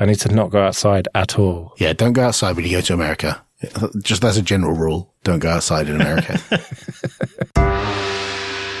[0.00, 1.74] I need to not go outside at all.
[1.76, 3.44] Yeah, don't go outside when you go to America.
[4.02, 6.40] Just as a general rule, don't go outside in America.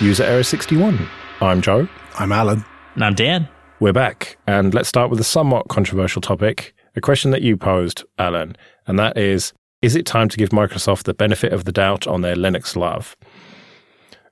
[0.00, 1.06] User error 61.
[1.42, 1.86] I'm Joe.
[2.18, 2.64] I'm Alan.
[2.94, 3.46] And I'm Dan.
[3.80, 8.02] We're back, and let's start with a somewhat controversial topic a question that you posed,
[8.18, 8.56] Alan,
[8.86, 9.52] and that is
[9.82, 13.14] Is it time to give Microsoft the benefit of the doubt on their Linux love?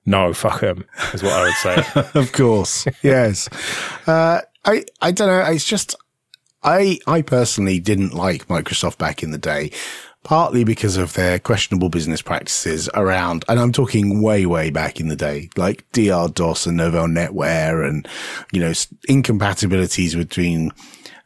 [0.06, 2.00] No, fuck them, is what I would say.
[2.18, 2.86] of course.
[3.02, 3.50] Yes.
[4.06, 5.50] Uh, I, I don't know.
[5.50, 5.94] It's just,
[6.62, 9.70] I, I personally didn't like Microsoft back in the day
[10.24, 15.08] partly because of their questionable business practices around, and I'm talking way, way back in
[15.08, 18.06] the day, like DR DOS and Novell NetWare and,
[18.52, 18.72] you know,
[19.08, 20.72] incompatibilities between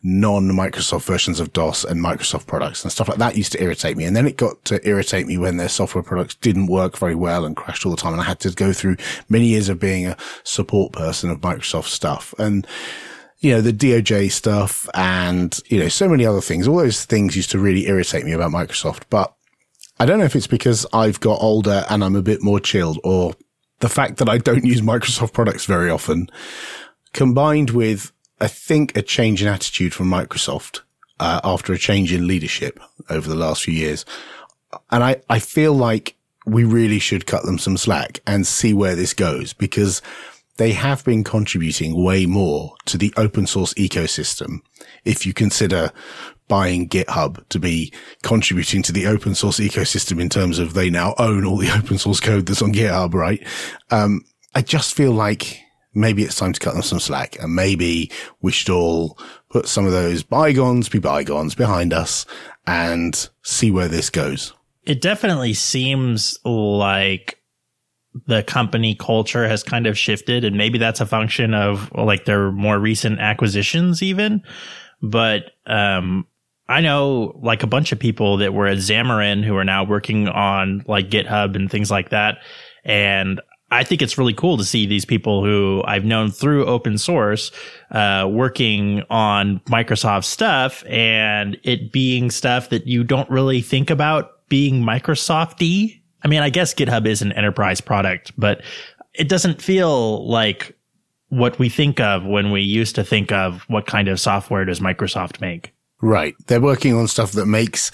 [0.05, 4.05] non-Microsoft versions of DOS and Microsoft products and stuff like that used to irritate me.
[4.05, 7.45] And then it got to irritate me when their software products didn't work very well
[7.45, 8.13] and crashed all the time.
[8.13, 8.97] And I had to go through
[9.29, 12.35] many years of being a support person of Microsoft stuff.
[12.39, 12.67] And,
[13.43, 16.69] you know, the DOJ stuff and, you know, so many other things.
[16.69, 19.03] All those things used to really irritate me about Microsoft.
[19.11, 19.35] But
[19.99, 23.01] I don't know if it's because I've got older and I'm a bit more chilled
[23.03, 23.35] or
[23.81, 26.29] the fact that I don't use Microsoft products very often
[27.13, 30.81] combined with I think a change in attitude from Microsoft
[31.21, 34.05] uh, after a change in leadership over the last few years.
[34.91, 38.97] And I, I feel like we really should cut them some slack and see where
[38.97, 40.01] this goes because
[40.63, 44.61] they have been contributing way more to the open source ecosystem.
[45.05, 45.91] If you consider
[46.47, 51.17] buying GitHub to be contributing to the open source ecosystem in terms of they now
[51.19, 53.45] own all the open source code that's on GitHub, right?
[53.91, 54.21] Um,
[54.55, 55.61] I just feel like
[55.95, 59.19] maybe it's time to cut them some slack and maybe we should all
[59.51, 62.25] put some of those bygones be bygones behind us
[62.69, 64.53] and see where this goes.
[64.85, 67.42] It definitely seems like
[68.27, 72.53] the company culture has kind of shifted and maybe that's a function of like their
[72.53, 74.43] more recent acquisitions even.
[75.01, 76.27] But, um,
[76.69, 80.29] I know like a bunch of people that were at Xamarin who are now working
[80.29, 82.39] on like GitHub and things like that.
[82.85, 83.41] And
[83.73, 87.51] I think it's really cool to see these people who I've known through open source
[87.91, 94.47] uh, working on Microsoft stuff and it being stuff that you don't really think about
[94.51, 96.02] being Microsofty.
[96.25, 98.63] I mean, I guess GitHub is an enterprise product, but
[99.15, 100.77] it doesn't feel like
[101.29, 104.81] what we think of when we used to think of what kind of software does
[104.81, 105.73] Microsoft make.
[106.03, 106.35] Right.
[106.47, 107.91] They're working on stuff that makes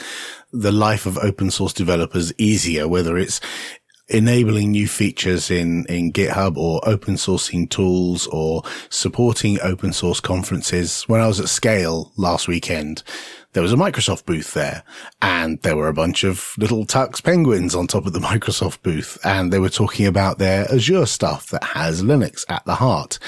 [0.53, 3.41] the life of open source developers easier, whether it's
[4.09, 11.03] enabling new features in, in GitHub or open sourcing tools or supporting open source conferences.
[11.05, 13.03] When I was at Scale last weekend,
[13.53, 14.83] there was a Microsoft booth there
[15.21, 19.19] and there were a bunch of little Tux penguins on top of the Microsoft booth
[19.25, 23.19] and they were talking about their Azure stuff that has Linux at the heart.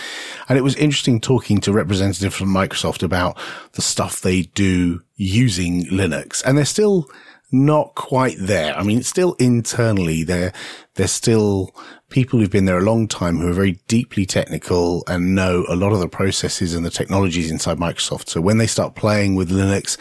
[0.49, 3.39] And it was interesting talking to representatives from Microsoft about
[3.73, 7.11] the stuff they do using Linux and they're still
[7.53, 8.75] not quite there.
[8.77, 10.53] I mean, still internally, they're,
[10.95, 11.75] they're still
[12.09, 15.77] people who've been there a long time who are very deeply technical and know a
[15.77, 18.29] lot of the processes and the technologies inside Microsoft.
[18.29, 19.97] So when they start playing with Linux,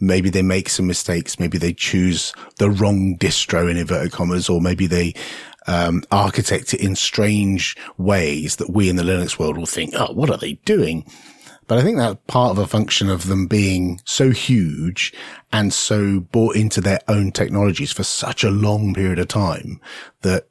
[0.00, 1.38] maybe they make some mistakes.
[1.38, 5.14] Maybe they choose the wrong distro in inverted commas, or maybe they,
[5.66, 10.12] um, architect it in strange ways that we in the Linux world will think, oh,
[10.12, 11.04] what are they doing?
[11.70, 15.14] But I think that's part of a function of them being so huge
[15.52, 19.80] and so bought into their own technologies for such a long period of time
[20.22, 20.48] that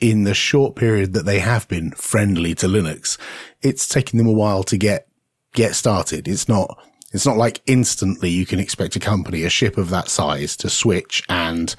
[0.00, 3.16] in the short period that they have been friendly to Linux,
[3.62, 5.08] it's taken them a while to get,
[5.54, 6.28] get started.
[6.28, 6.78] It's not,
[7.14, 10.68] it's not like instantly you can expect a company, a ship of that size to
[10.68, 11.74] switch and,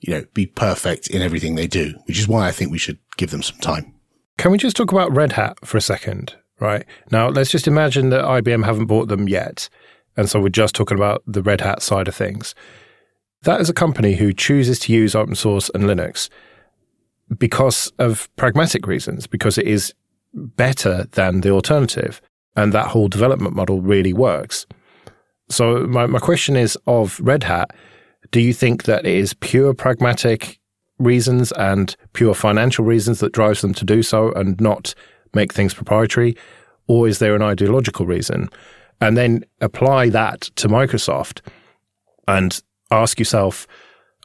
[0.00, 2.98] you know, be perfect in everything they do, which is why I think we should
[3.16, 3.94] give them some time.
[4.36, 6.34] Can we just talk about Red Hat for a second?
[6.62, 6.84] Right?
[7.10, 9.68] Now, let's just imagine that IBM haven't bought them yet.
[10.16, 12.54] And so we're just talking about the Red Hat side of things.
[13.42, 16.28] That is a company who chooses to use open source and Linux
[17.36, 19.92] because of pragmatic reasons, because it is
[20.32, 22.22] better than the alternative.
[22.54, 24.64] And that whole development model really works.
[25.48, 27.74] So my, my question is of Red Hat,
[28.30, 30.60] do you think that it is pure pragmatic
[30.98, 34.94] reasons and pure financial reasons that drives them to do so and not
[35.34, 36.36] make things proprietary?
[36.88, 38.48] Or is there an ideological reason?
[39.00, 41.40] And then apply that to Microsoft
[42.28, 43.66] and ask yourself,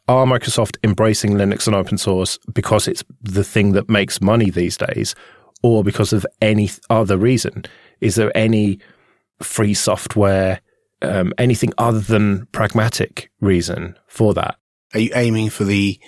[0.07, 4.77] are Microsoft embracing Linux and open source because it's the thing that makes money these
[4.77, 5.15] days
[5.63, 7.65] or because of any other reason?
[7.99, 8.79] Is there any
[9.41, 10.61] free software,
[11.01, 14.55] um, anything other than pragmatic reason for that?
[14.93, 15.99] Are you aiming for the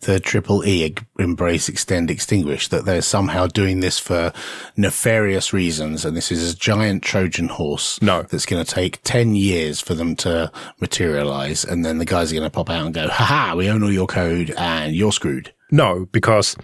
[0.00, 4.32] the triple E embrace, extend, extinguish, that they're somehow doing this for
[4.76, 6.04] nefarious reasons.
[6.04, 8.00] And this is a giant Trojan horse.
[8.00, 8.22] No.
[8.22, 10.50] That's going to take 10 years for them to
[10.80, 11.64] materialize.
[11.64, 13.92] And then the guys are going to pop out and go, haha, we own all
[13.92, 15.52] your code and you're screwed.
[15.70, 16.56] No, because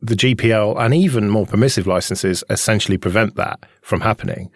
[0.00, 4.50] the GPL and even more permissive licenses essentially prevent that from happening.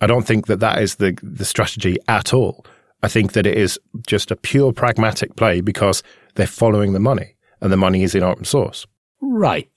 [0.00, 2.64] I don't think that that is the, the strategy at all.
[3.02, 6.02] I think that it is just a pure pragmatic play because
[6.34, 8.86] they're following the money and the money is in open source.
[9.20, 9.70] Right.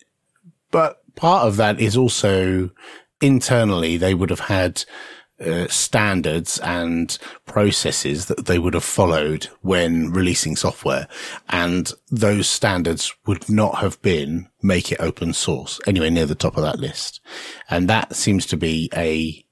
[0.71, 2.71] But part of that is also
[3.21, 4.83] internally, they would have had
[5.39, 11.07] uh, standards and processes that they would have followed when releasing software.
[11.49, 16.57] And those standards would not have been make it open source anywhere near the top
[16.57, 17.21] of that list.
[17.69, 19.43] And that seems to be a,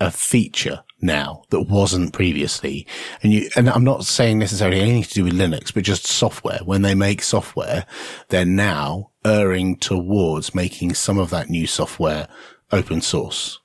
[0.00, 2.86] a feature now that wasn't previously.
[3.22, 6.60] And you, and I'm not saying necessarily anything to do with Linux, but just software.
[6.64, 7.86] When they make software,
[8.28, 12.28] they're now erring towards making some of that new software
[12.72, 13.60] open source.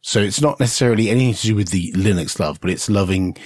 [0.00, 3.36] So it's not necessarily anything to do with the Linux love, but it's loving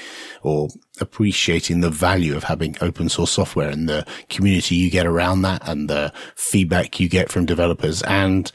[0.42, 0.68] or
[1.00, 5.66] appreciating the value of having open source software and the community you get around that
[5.66, 8.52] and the feedback you get from developers and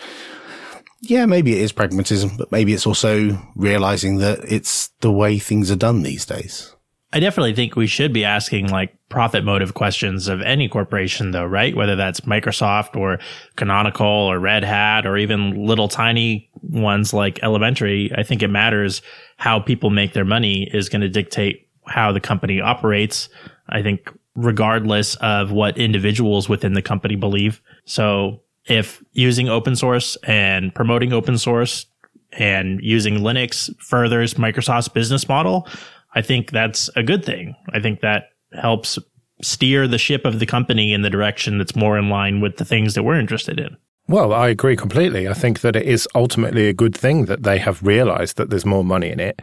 [1.02, 5.72] yeah, maybe it is pragmatism, but maybe it's also realizing that it's the way things
[5.72, 6.74] are done these days.
[7.14, 11.46] I definitely think we should be asking like profit motive questions of any corporation though,
[11.46, 11.76] right?
[11.76, 13.20] Whether that's Microsoft or
[13.56, 18.12] Canonical or Red Hat or even little tiny ones like elementary.
[18.16, 19.02] I think it matters
[19.38, 23.30] how people make their money is going to dictate how the company operates.
[23.70, 27.62] I think regardless of what individuals within the company believe.
[27.86, 31.86] So if using open source and promoting open source
[32.34, 35.68] and using Linux furthers Microsoft's business model,
[36.16, 37.56] I think that's a good thing.
[37.72, 39.00] I think that helps
[39.42, 42.66] steer the ship of the company in the direction that's more in line with the
[42.66, 43.78] things that we're interested in.
[44.08, 45.28] Well, I agree completely.
[45.28, 48.66] I think that it is ultimately a good thing that they have realized that there's
[48.66, 49.42] more money in it.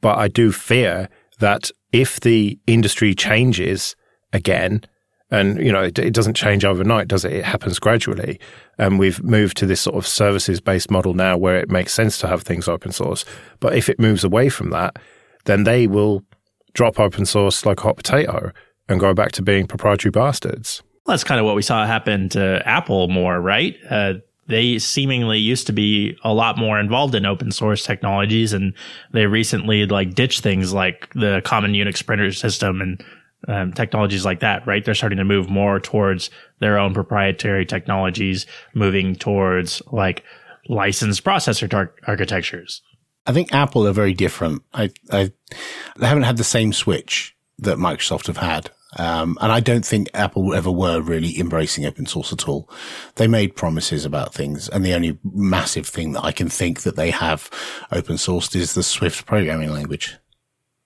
[0.00, 1.08] But I do fear
[1.40, 3.96] that if the industry changes
[4.32, 4.84] again,
[5.30, 7.32] and you know it, it, doesn't change overnight does it?
[7.32, 8.38] It happens gradually.
[8.78, 12.18] And we've moved to this sort of services based model now where it makes sense
[12.18, 13.24] to have things open source.
[13.60, 14.98] But if it moves away from that
[15.44, 16.22] then they will
[16.72, 18.50] drop open source like a hot potato
[18.88, 20.82] and go back to being proprietary bastards.
[21.06, 23.76] Well, that's kind of what we saw happen to apple more right?
[23.88, 24.14] Uh,
[24.46, 28.74] they seemingly used to be a lot more involved in open source technologies and
[29.12, 33.02] they recently like ditched things like the common unix printer system and
[33.48, 34.84] um, technologies like that, right?
[34.84, 36.30] They're starting to move more towards
[36.60, 40.24] their own proprietary technologies, moving towards like
[40.68, 42.82] licensed processor tar- architectures.
[43.26, 44.62] I think Apple are very different.
[44.72, 45.32] I, I,
[45.96, 48.70] they haven't had the same switch that Microsoft have had.
[48.96, 52.70] Um, and I don't think Apple ever were really embracing open source at all.
[53.16, 54.68] They made promises about things.
[54.68, 57.50] And the only massive thing that I can think that they have
[57.90, 60.16] open sourced is the Swift programming language.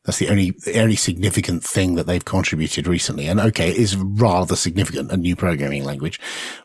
[0.09, 3.27] That's the only, the only significant thing that they've contributed recently.
[3.27, 6.19] And okay, it is rather significant, a new programming language,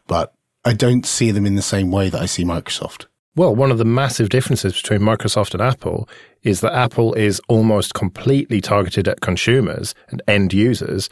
[0.08, 3.08] but I don't see them in the same way that I see Microsoft.
[3.36, 6.08] Well, one of the massive differences between Microsoft and Apple
[6.44, 11.10] is that Apple is almost completely targeted at consumers and end users,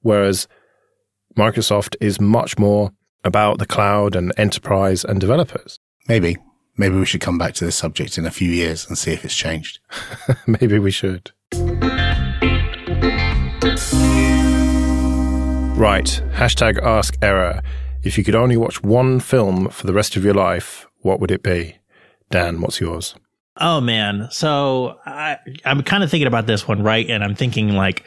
[0.00, 0.48] whereas
[1.36, 2.90] Microsoft is much more
[3.22, 5.78] about the cloud and enterprise and developers.
[6.08, 6.38] Maybe.
[6.76, 9.24] Maybe we should come back to this subject in a few years and see if
[9.24, 9.78] it's changed.
[10.48, 11.30] Maybe we should.
[15.78, 16.22] Right.
[16.32, 17.62] Hashtag ask error.
[18.02, 21.30] If you could only watch one film for the rest of your life, what would
[21.30, 21.76] it be?
[22.30, 23.14] Dan, what's yours?
[23.56, 24.28] Oh man.
[24.30, 27.08] So I, I'm kind of thinking about this one, right?
[27.08, 28.04] And I'm thinking like,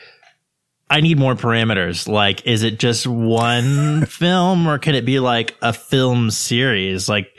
[0.89, 2.07] I need more parameters.
[2.07, 7.07] Like, is it just one film or can it be like a film series?
[7.07, 7.29] Like,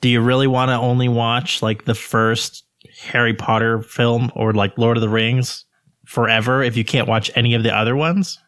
[0.00, 2.65] do you really want to only watch like the first
[3.00, 5.64] Harry Potter film or like Lord of the Rings
[6.04, 8.38] forever if you can't watch any of the other ones?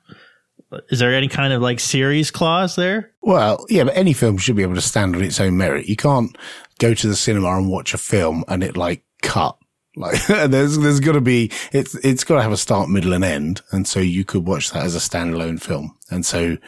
[0.90, 3.12] Is there any kind of like series clause there?
[3.22, 5.88] Well, yeah, but any film should be able to stand on its own merit.
[5.88, 6.36] You can't
[6.78, 9.56] go to the cinema and watch a film and it like cut.
[9.96, 13.24] Like there's there's got to be it's it's got to have a start, middle, and
[13.24, 15.96] end, and so you could watch that as a standalone film.
[16.10, 16.58] And so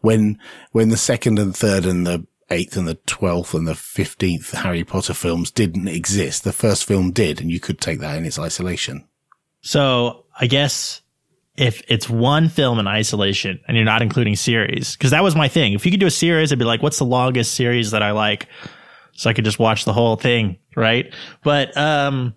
[0.00, 0.38] when
[0.72, 4.84] when the second and third and the eighth and the twelfth and the fifteenth Harry
[4.84, 8.38] Potter films didn't exist, the first film did, and you could take that in its
[8.38, 9.06] isolation.
[9.60, 11.02] So I guess
[11.56, 15.48] if it's one film in isolation and you're not including series, because that was my
[15.48, 15.72] thing.
[15.72, 18.12] If you could do a series, I'd be like, what's the longest series that I
[18.12, 18.48] like?
[19.12, 21.12] So I could just watch the whole thing, right?
[21.42, 22.34] But um,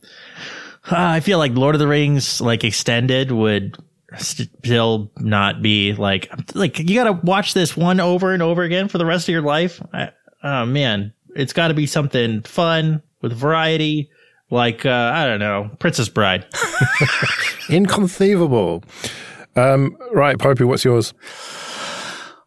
[0.90, 3.78] I feel like Lord of the Rings, like extended, would
[4.18, 8.88] still not be like like you got to watch this one over and over again
[8.88, 9.82] for the rest of your life.
[9.94, 10.12] I,
[10.44, 14.10] oh man, it's got to be something fun with variety.
[14.50, 16.46] Like uh, I don't know, Princess Bride.
[17.70, 18.84] Inconceivable.
[19.56, 21.14] Um, right, Popey, what's yours?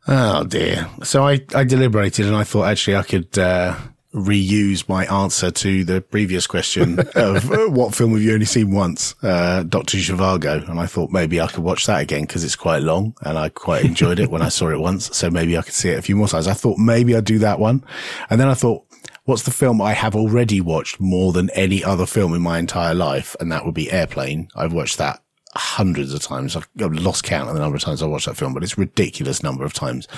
[0.07, 0.89] Oh dear.
[1.03, 3.75] So I, I deliberated and I thought actually I could uh,
[4.15, 8.71] reuse my answer to the previous question of uh, what film have you only seen
[8.71, 9.15] once?
[9.23, 9.99] Uh, Dr.
[9.99, 10.69] Zhivago.
[10.69, 13.49] And I thought maybe I could watch that again because it's quite long and I
[13.49, 15.15] quite enjoyed it when I saw it once.
[15.17, 16.47] So maybe I could see it a few more times.
[16.47, 17.85] I thought maybe I'd do that one.
[18.31, 18.85] And then I thought,
[19.25, 22.95] what's the film I have already watched more than any other film in my entire
[22.95, 23.35] life?
[23.41, 24.49] And that would be Airplane.
[24.55, 25.24] I've watched that
[25.57, 26.57] hundreds of times.
[26.57, 28.81] I've lost count of the number of times I watched that film, but it's a
[28.81, 30.09] ridiculous number of times.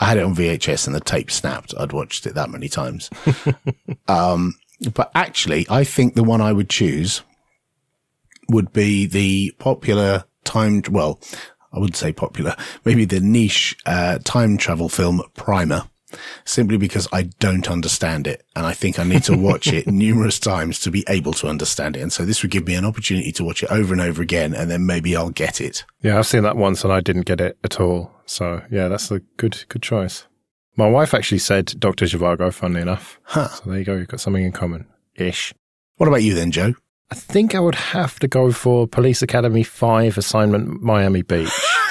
[0.00, 1.74] I had it on VHS and the tape snapped.
[1.78, 3.10] I'd watched it that many times.
[4.08, 4.54] um,
[4.94, 7.22] but actually, I think the one I would choose
[8.48, 11.20] would be the popular time, well,
[11.72, 15.89] I wouldn't say popular, maybe the niche, uh, time travel film Primer
[16.44, 18.44] simply because I don't understand it.
[18.56, 21.96] And I think I need to watch it numerous times to be able to understand
[21.96, 22.00] it.
[22.00, 24.54] And so this would give me an opportunity to watch it over and over again.
[24.54, 25.84] And then maybe I'll get it.
[26.02, 28.12] Yeah, I've seen that once and I didn't get it at all.
[28.26, 30.26] So yeah, that's a good, good choice.
[30.76, 32.06] My wife actually said Dr.
[32.06, 33.20] Zhivago, funnily enough.
[33.24, 33.48] Huh.
[33.48, 33.96] So there you go.
[33.96, 34.86] You've got something in common
[35.16, 35.52] ish.
[35.96, 36.74] What about you then, Joe?
[37.10, 41.50] I think I would have to go for Police Academy 5 Assignment Miami Beach.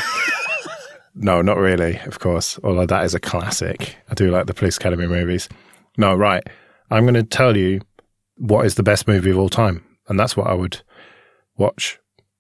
[1.22, 2.58] No, not really, of course.
[2.64, 3.98] Although that is a classic.
[4.10, 5.50] I do like the Police Academy movies.
[5.98, 6.42] No, right.
[6.90, 7.82] I'm going to tell you
[8.38, 9.84] what is the best movie of all time.
[10.08, 10.82] And that's what I would
[11.58, 12.00] watch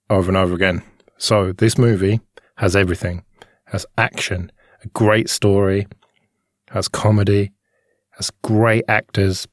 [0.09, 0.81] over and over again.
[1.17, 2.21] So this movie
[2.55, 3.25] has everything.
[3.65, 4.49] Has action,
[4.81, 5.85] a great story,
[6.69, 7.51] has comedy,
[8.11, 9.45] has great actors.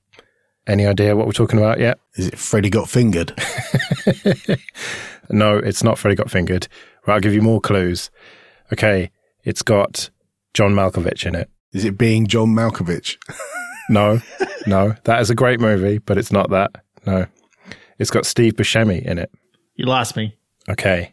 [0.68, 1.98] Any idea what we're talking about yet?
[2.14, 3.32] Is it Freddy Got Fingered?
[5.30, 6.68] no, it's not Freddy Got Fingered.
[7.08, 8.10] Right, I'll give you more clues.
[8.72, 9.10] Okay,
[9.46, 10.10] it's got
[10.52, 11.48] John Malkovich in it.
[11.72, 13.16] Is it being John Malkovich?
[13.88, 14.20] no,
[14.66, 14.94] no.
[15.04, 16.72] That is a great movie, but it's not that.
[17.06, 17.26] No.
[17.98, 19.30] It's got Steve Buscemi in it.
[19.76, 20.36] You lost me.
[20.68, 21.12] Okay.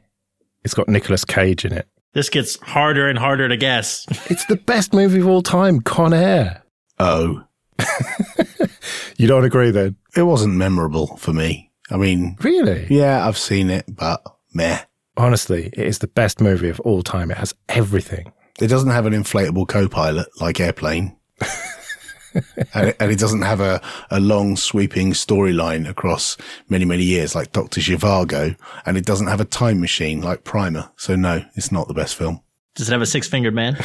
[0.63, 1.87] It's got Nicolas Cage in it.
[2.13, 4.05] This gets harder and harder to guess.
[4.29, 6.63] it's the best movie of all time, Con Air.
[6.99, 7.43] Oh.
[9.17, 9.95] you don't agree then?
[10.15, 11.71] It wasn't memorable for me.
[11.91, 12.87] I mean, really?
[12.89, 14.23] Yeah, I've seen it, but
[14.53, 14.79] meh.
[15.15, 17.29] Honestly, it is the best movie of all time.
[17.29, 18.31] It has everything.
[18.59, 21.15] It doesn't have an inflatable co-pilot like Airplane.
[22.73, 23.79] and, it, and, it, doesn't have a,
[24.09, 26.35] a long sweeping storyline across
[26.67, 27.79] many, many years like Dr.
[27.79, 28.57] Zhivago.
[28.87, 30.89] And it doesn't have a time machine like Primer.
[30.95, 32.41] So no, it's not the best film.
[32.75, 33.75] Does it have a six fingered man?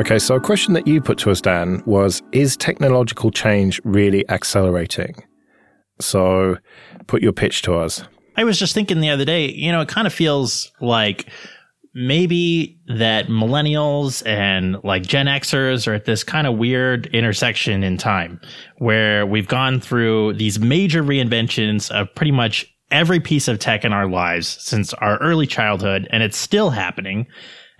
[0.00, 4.28] okay, so a question that you put to us, Dan, was Is technological change really
[4.30, 5.24] accelerating?
[6.00, 6.56] So
[7.06, 8.02] put your pitch to us.
[8.36, 11.26] I was just thinking the other day, you know, it kind of feels like
[11.94, 17.96] maybe that millennials and like Gen Xers are at this kind of weird intersection in
[17.96, 18.40] time
[18.78, 23.92] where we've gone through these major reinventions of pretty much every piece of tech in
[23.92, 27.26] our lives since our early childhood, and it's still happening.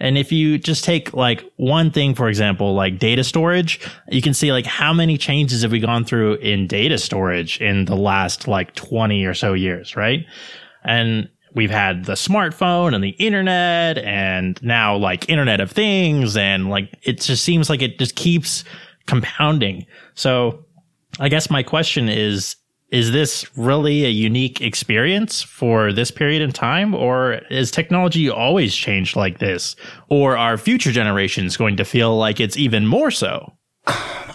[0.04, 3.80] And if you just take like one thing, for example, like data storage,
[4.10, 7.86] you can see like how many changes have we gone through in data storage in
[7.86, 10.26] the last like 20 or so years, right?
[10.84, 16.36] And we've had the smartphone and the internet and now like internet of things.
[16.36, 18.62] And like it just seems like it just keeps
[19.06, 19.86] compounding.
[20.16, 20.66] So
[21.18, 22.56] I guess my question is,
[22.94, 26.94] is this really a unique experience for this period in time?
[26.94, 29.74] Or is technology always changed like this?
[30.08, 33.52] Or are future generations going to feel like it's even more so?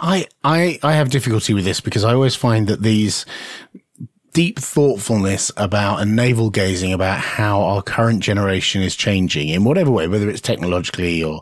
[0.02, 3.26] I i i have difficulty with this because i always find that these
[4.32, 9.92] deep thoughtfulness about and navel gazing about how our current generation is changing in whatever
[9.92, 11.42] way whether it's technologically or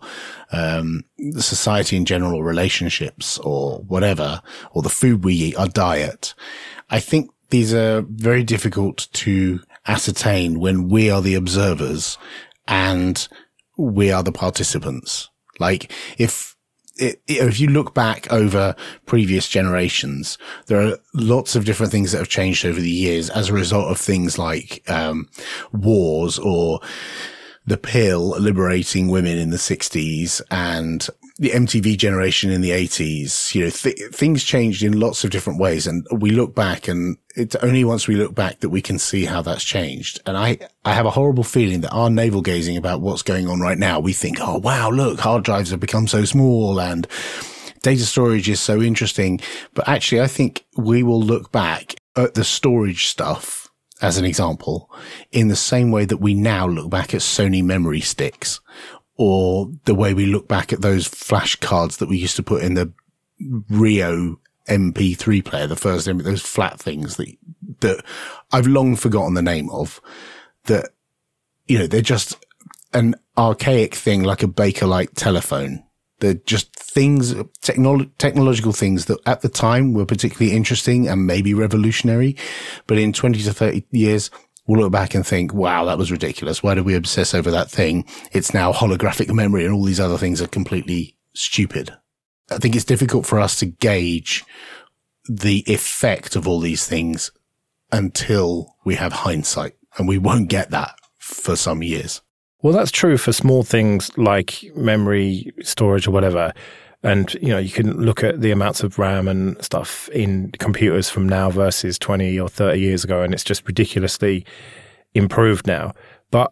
[0.51, 1.03] um,
[1.37, 6.33] society in general relationships or whatever or the food we eat our diet
[6.89, 12.17] I think these are very difficult to ascertain when we are the observers
[12.67, 13.27] and
[13.77, 15.29] we are the participants.
[15.59, 16.55] Like if,
[16.97, 18.75] if you look back over
[19.05, 23.49] previous generations, there are lots of different things that have changed over the years as
[23.49, 25.29] a result of things like um,
[25.71, 26.79] wars or
[27.65, 31.07] the pill liberating women in the 60s and
[31.39, 35.59] the MTV generation in the 80s, you know, th- things changed in lots of different
[35.59, 35.85] ways.
[35.85, 39.25] And we look back and it's only once we look back that we can see
[39.25, 40.19] how that's changed.
[40.25, 43.59] And I, I have a horrible feeling that our navel gazing about what's going on
[43.59, 47.07] right now, we think, oh, wow, look, hard drives have become so small and
[47.83, 49.39] data storage is so interesting.
[49.75, 53.67] But actually, I think we will look back at the storage stuff
[54.01, 54.91] as an example,
[55.31, 58.59] in the same way that we now look back at Sony memory sticks
[59.17, 62.75] or the way we look back at those flashcards that we used to put in
[62.75, 62.93] the
[63.69, 67.35] Rio MP3 player, the first, those flat things that,
[67.79, 68.05] that
[68.51, 69.99] I've long forgotten the name of
[70.65, 70.89] that,
[71.67, 72.37] you know, they're just
[72.93, 75.83] an archaic thing like a Bakelite telephone.
[76.19, 81.53] They're just things, technolo- technological things that at the time were particularly interesting and maybe
[81.53, 82.35] revolutionary.
[82.87, 84.31] But in 20 to 30 years,
[84.67, 86.61] we'll look back and think, wow, that was ridiculous.
[86.61, 88.05] Why did we obsess over that thing?
[88.31, 91.93] It's now holographic memory and all these other things are completely stupid.
[92.51, 94.43] I think it's difficult for us to gauge
[95.27, 97.31] the effect of all these things
[97.91, 102.21] until we have hindsight and we won't get that for some years.
[102.61, 106.53] Well, that's true for small things like memory storage or whatever.
[107.03, 111.09] And, you know, you can look at the amounts of RAM and stuff in computers
[111.09, 114.45] from now versus 20 or 30 years ago, and it's just ridiculously
[115.13, 115.93] improved now.
[116.31, 116.51] But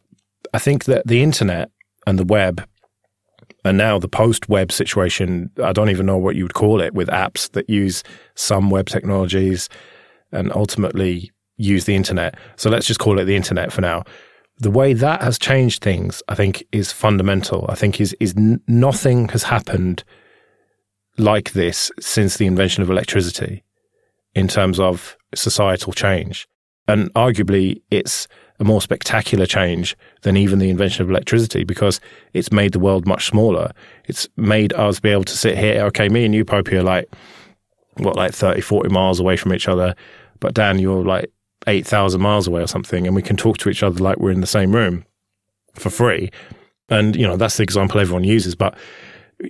[0.53, 1.71] I think that the internet
[2.05, 2.67] and the web
[3.63, 6.93] and now the post web situation, I don't even know what you would call it
[6.93, 8.03] with apps that use
[8.35, 9.69] some web technologies
[10.31, 12.35] and ultimately use the internet.
[12.57, 14.03] So let's just call it the internet for now.
[14.59, 17.65] The way that has changed things, I think, is fundamental.
[17.67, 18.35] I think is is
[18.67, 20.03] nothing has happened
[21.17, 23.63] like this since the invention of electricity
[24.34, 26.48] in terms of societal change.
[26.88, 28.27] And arguably, it's
[28.60, 32.00] a more spectacular change than even the invention of electricity because
[32.34, 33.72] it's made the world much smaller.
[34.05, 35.84] It's made us be able to sit here.
[35.86, 37.10] Okay, me and you, Popey, are like,
[37.98, 39.95] what, like 30, 40 miles away from each other.
[40.39, 41.31] But Dan, you're like
[41.67, 43.07] 8,000 miles away or something.
[43.07, 45.05] And we can talk to each other like we're in the same room
[45.74, 46.29] for free.
[46.89, 48.55] And, you know, that's the example everyone uses.
[48.55, 48.77] But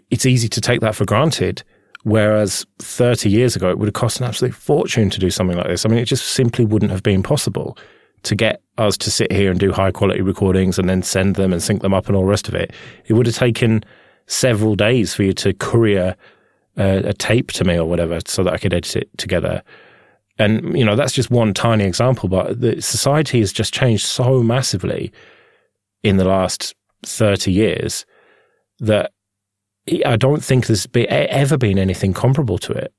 [0.10, 1.63] it's easy to take that for granted.
[2.04, 5.68] Whereas 30 years ago, it would have cost an absolute fortune to do something like
[5.68, 5.86] this.
[5.86, 7.77] I mean, it just simply wouldn't have been possible
[8.24, 11.51] to get us to sit here and do high quality recordings and then send them
[11.51, 12.74] and sync them up and all the rest of it.
[13.06, 13.84] It would have taken
[14.27, 16.15] several days for you to courier
[16.77, 19.63] a, tape to me or whatever so that I could edit it together.
[20.38, 24.44] And, you know, that's just one tiny example, but the society has just changed so
[24.44, 25.12] massively
[26.04, 28.06] in the last 30 years
[28.80, 29.12] that
[30.06, 32.93] I don't think there's ever been anything comparable to it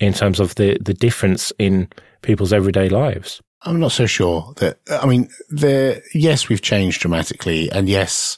[0.00, 1.88] in terms of the, the difference in
[2.22, 3.40] people's everyday lives.
[3.62, 7.70] I'm not so sure that, I mean, the, yes, we've changed dramatically.
[7.70, 8.36] And yes,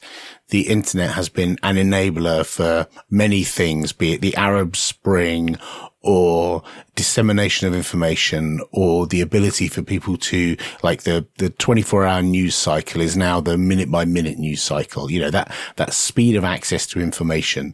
[0.49, 5.57] the internet has been an enabler for many things, be it the Arab Spring
[6.03, 6.63] or
[6.95, 12.55] dissemination of information or the ability for people to like the, the 24 hour news
[12.55, 15.09] cycle is now the minute by minute news cycle.
[15.09, 17.73] You know, that, that speed of access to information.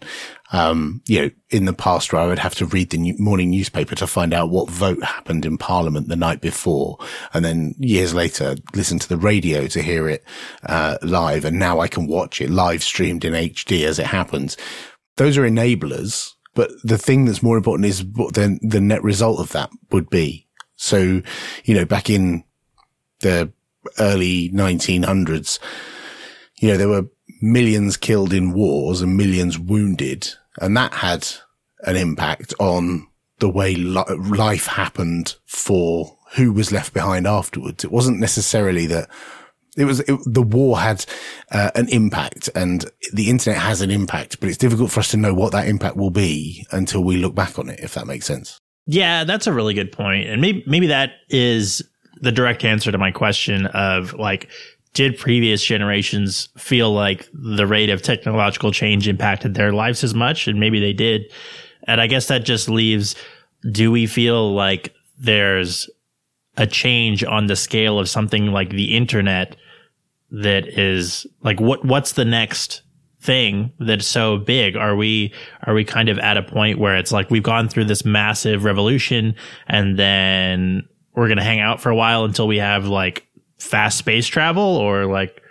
[0.51, 3.49] Um, you know, in the past where I would have to read the new, morning
[3.49, 6.99] newspaper to find out what vote happened in parliament the night before.
[7.33, 10.23] And then years later, listen to the radio to hear it,
[10.67, 11.43] uh, live.
[11.43, 14.55] And now I can watch it live streamed in HD as it happens.
[15.17, 19.39] Those are enablers but the thing that's more important is what then the net result
[19.39, 20.47] of that would be.
[20.75, 21.21] So,
[21.63, 22.43] you know, back in
[23.19, 23.51] the
[23.99, 25.59] early 1900s,
[26.57, 27.07] you know, there were
[27.41, 30.33] millions killed in wars and millions wounded.
[30.59, 31.27] And that had
[31.79, 33.07] an impact on
[33.39, 37.83] the way li- life happened for who was left behind afterwards.
[37.83, 39.09] It wasn't necessarily that
[39.77, 41.05] it was it, the war had
[41.51, 45.17] uh, an impact, and the internet has an impact, but it's difficult for us to
[45.17, 47.79] know what that impact will be until we look back on it.
[47.79, 48.59] If that makes sense.
[48.85, 51.81] Yeah, that's a really good point, and maybe maybe that is
[52.21, 54.49] the direct answer to my question of like
[54.93, 60.47] did previous generations feel like the rate of technological change impacted their lives as much
[60.47, 61.23] and maybe they did
[61.87, 63.15] and i guess that just leaves
[63.71, 65.89] do we feel like there's
[66.57, 69.55] a change on the scale of something like the internet
[70.29, 72.81] that is like what what's the next
[73.23, 74.75] thing that's so big?
[74.75, 75.33] Are we
[75.65, 78.65] are we kind of at a point where it's like we've gone through this massive
[78.65, 79.35] revolution
[79.67, 83.25] and then we're going to hang out for a while until we have like
[83.57, 84.63] fast space travel?
[84.63, 85.41] Or like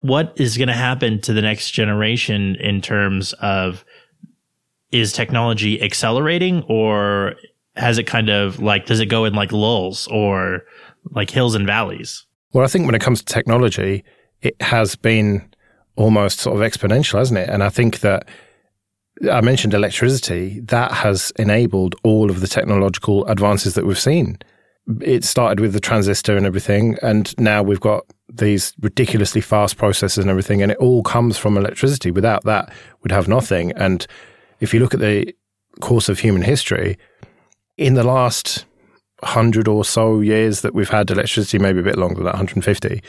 [0.00, 3.84] what is going to happen to the next generation in terms of
[4.92, 7.34] is technology accelerating or
[7.78, 10.62] has it kind of like does it go in like lulls or
[11.10, 14.04] like hills and valleys well i think when it comes to technology
[14.42, 15.48] it has been
[15.98, 17.48] almost sort of exponential, hasn't it?
[17.50, 18.26] And I think that
[19.30, 24.38] I mentioned electricity, that has enabled all of the technological advances that we've seen.
[25.00, 30.18] It started with the transistor and everything, and now we've got these ridiculously fast processors
[30.18, 32.10] and everything, and it all comes from electricity.
[32.10, 33.72] Without that, we'd have nothing.
[33.72, 34.06] And
[34.60, 35.34] if you look at the
[35.80, 36.96] course of human history,
[37.78, 38.66] in the last
[39.20, 43.02] 100 or so years that we've had electricity, maybe a bit longer than that, 150,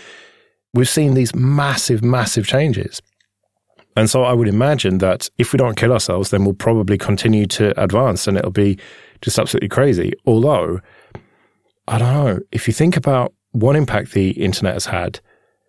[0.73, 3.01] we've seen these massive, massive changes.
[3.95, 7.45] And so I would imagine that if we don't kill ourselves, then we'll probably continue
[7.47, 8.77] to advance and it'll be
[9.21, 10.13] just absolutely crazy.
[10.25, 10.79] Although,
[11.87, 15.19] I don't know, if you think about one impact the internet has had,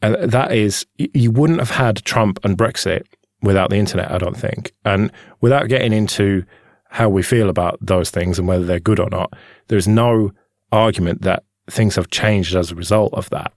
[0.02, 3.02] and that is you wouldn't have had Trump and Brexit
[3.42, 4.72] without the internet, I don't think.
[4.84, 5.10] And
[5.40, 6.44] without getting into
[6.90, 9.32] how we feel about those things and whether they're good or not,
[9.68, 10.32] there's no
[10.72, 13.52] argument that things have changed as a result of that.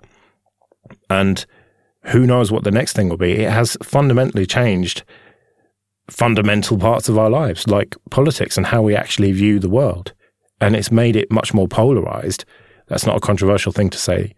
[1.10, 1.46] And
[2.06, 3.34] who knows what the next thing will be?
[3.34, 5.04] It has fundamentally changed
[6.10, 10.13] fundamental parts of our lives, like politics and how we actually view the world.
[10.62, 12.46] And it's made it much more polarized.
[12.88, 14.36] That's not a controversial thing to say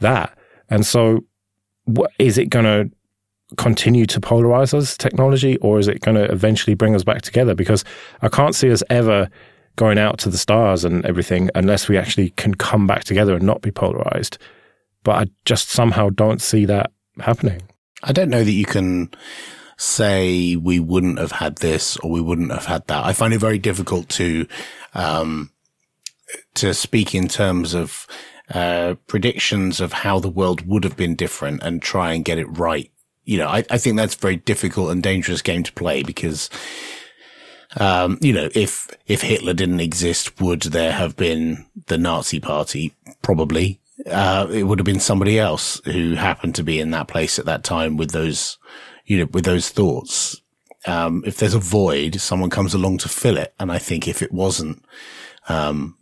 [0.00, 0.36] that.
[0.70, 1.20] And so,
[1.84, 2.96] what, is it going to
[3.56, 7.54] continue to polarize us, technology, or is it going to eventually bring us back together?
[7.54, 7.84] Because
[8.22, 9.28] I can't see us ever
[9.76, 13.44] going out to the stars and everything unless we actually can come back together and
[13.44, 14.38] not be polarized.
[15.02, 17.62] But I just somehow don't see that happening.
[18.02, 19.10] I don't know that you can
[19.76, 23.04] say we wouldn't have had this or we wouldn't have had that.
[23.04, 24.46] I find it very difficult to,
[24.94, 25.50] um,
[26.54, 28.06] to speak in terms of,
[28.52, 32.46] uh, predictions of how the world would have been different and try and get it
[32.46, 32.90] right
[33.24, 36.50] you know, I, I think that's a very difficult and dangerous game to play because,
[37.78, 42.94] um, you know, if, if Hitler didn't exist, would there have been the Nazi party?
[43.22, 43.80] Probably.
[44.10, 47.46] Uh, it would have been somebody else who happened to be in that place at
[47.46, 48.58] that time with those,
[49.06, 50.40] you know, with those thoughts.
[50.86, 53.54] Um, if there's a void, someone comes along to fill it.
[53.58, 54.84] And I think if it wasn't,
[55.48, 55.96] um,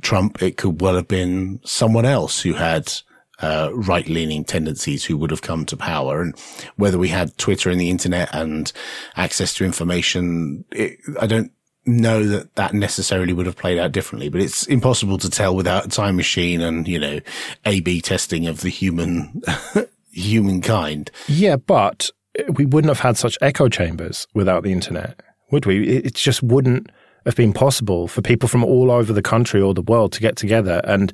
[0.00, 2.92] Trump, it could well have been someone else who had,
[3.40, 6.22] uh, right leaning tendencies who would have come to power.
[6.22, 6.34] And
[6.76, 8.72] whether we had Twitter and the internet and
[9.16, 11.52] access to information, it, I don't
[11.84, 15.86] know that that necessarily would have played out differently, but it's impossible to tell without
[15.86, 17.20] a time machine and, you know,
[17.64, 19.42] A B testing of the human,
[20.10, 21.10] humankind.
[21.28, 22.10] Yeah, but
[22.52, 25.20] we wouldn't have had such echo chambers without the internet,
[25.50, 25.86] would we?
[25.88, 26.90] It just wouldn't
[27.24, 30.36] have been possible for people from all over the country or the world to get
[30.36, 31.12] together and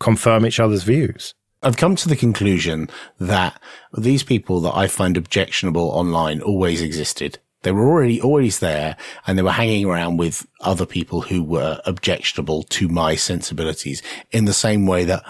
[0.00, 1.34] confirm each other's views.
[1.62, 2.88] I've come to the conclusion
[3.20, 3.60] that
[3.96, 7.38] these people that I find objectionable online always existed.
[7.62, 8.96] They were already always there
[9.26, 14.46] and they were hanging around with other people who were objectionable to my sensibilities in
[14.46, 15.22] the same way that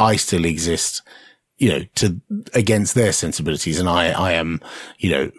[0.00, 1.02] I still exist,
[1.56, 2.20] you know, to
[2.54, 3.78] against their sensibilities.
[3.78, 4.60] And I, I am,
[4.98, 5.30] you know,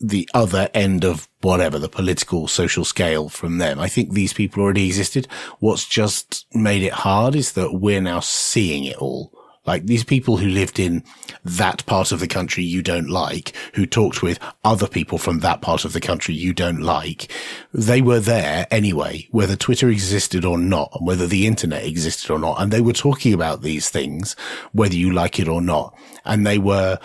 [0.00, 3.78] the other end of whatever the political social scale from them.
[3.78, 5.28] I think these people already existed.
[5.60, 9.32] What's just made it hard is that we're now seeing it all
[9.66, 11.02] like these people who lived in
[11.44, 15.62] that part of the country you don't like, who talked with other people from that
[15.62, 17.30] part of the country you don't like,
[17.72, 22.38] they were there anyway, whether Twitter existed or not, and whether the internet existed or
[22.38, 22.60] not.
[22.60, 24.36] And they were talking about these things,
[24.72, 25.96] whether you like it or not.
[26.24, 26.98] And they were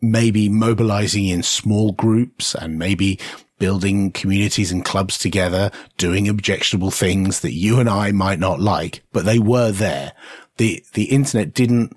[0.00, 3.18] maybe mobilizing in small groups and maybe
[3.58, 9.02] building communities and clubs together, doing objectionable things that you and I might not like,
[9.12, 10.12] but they were there
[10.56, 11.96] the, the internet didn't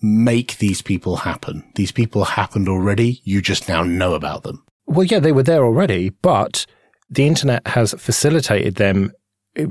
[0.00, 1.64] make these people happen.
[1.74, 3.20] These people happened already.
[3.24, 4.64] You just now know about them.
[4.86, 6.66] Well, yeah, they were there already, but
[7.08, 9.12] the internet has facilitated them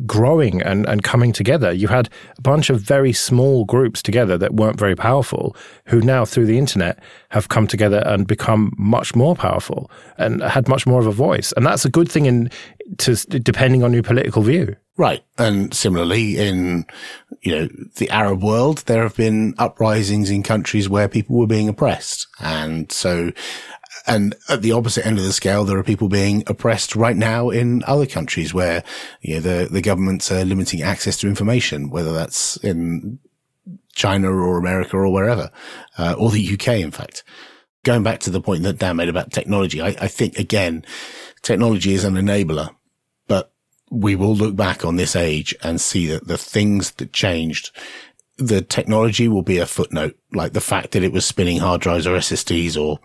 [0.06, 1.72] growing and, and coming together.
[1.72, 6.24] You had a bunch of very small groups together that weren't very powerful, who now
[6.24, 11.00] through the internet have come together and become much more powerful and had much more
[11.00, 11.52] of a voice.
[11.54, 12.52] And that's a good thing in
[12.99, 14.75] to depending on your political view.
[14.97, 15.23] Right.
[15.38, 16.86] And similarly in,
[17.41, 21.69] you know, the Arab world, there have been uprisings in countries where people were being
[21.69, 22.27] oppressed.
[22.39, 23.32] And so
[24.08, 27.49] and at the opposite end of the scale, there are people being oppressed right now
[27.49, 28.84] in other countries where,
[29.21, 33.19] you know, the, the governments are limiting access to information, whether that's in
[33.93, 35.51] China or America or wherever,
[35.97, 37.23] uh, or the UK, in fact.
[37.84, 40.86] Going back to the point that Dan made about technology, I, I think again,
[41.41, 42.81] technology is an enabler, but
[43.91, 47.71] we will look back on this age and see that the things that changed
[48.38, 52.08] the technology will be a footnote, like the fact that it was spinning hard drives
[52.08, 52.99] or SSDs or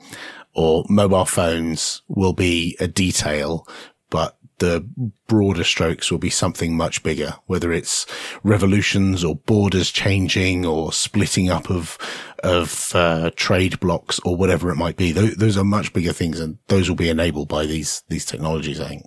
[0.55, 3.69] or mobile phones will be a detail,
[4.09, 4.89] but the
[5.27, 8.07] broader strokes will be something much bigger, whether it's
[8.43, 11.99] revolutions or borders changing or splitting up of,
[12.43, 15.13] of, uh, trade blocs or whatever it might be.
[15.13, 18.81] Those, those are much bigger things and those will be enabled by these, these technologies,
[18.81, 19.03] I think.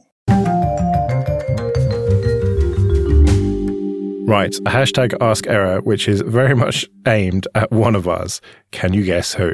[4.29, 8.41] Right, a hashtag ask error, which is very much aimed at one of us.
[8.69, 9.51] Can you guess who?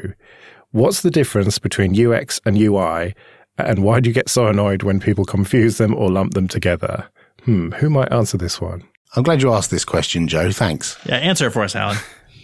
[0.72, 3.16] What's the difference between UX and UI,
[3.58, 7.08] and why do you get so annoyed when people confuse them or lump them together?
[7.46, 8.84] Hmm, who might answer this one?
[9.16, 10.52] I'm glad you asked this question, Joe.
[10.52, 11.00] Thanks.
[11.06, 11.98] Yeah, answer it for us, Alan.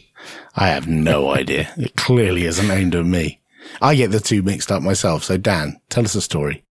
[0.56, 1.70] I have no idea.
[1.76, 3.42] It clearly isn't aimed at me.
[3.82, 5.26] I get the two mixed up myself.
[5.26, 6.64] So, Dan, tell us a story.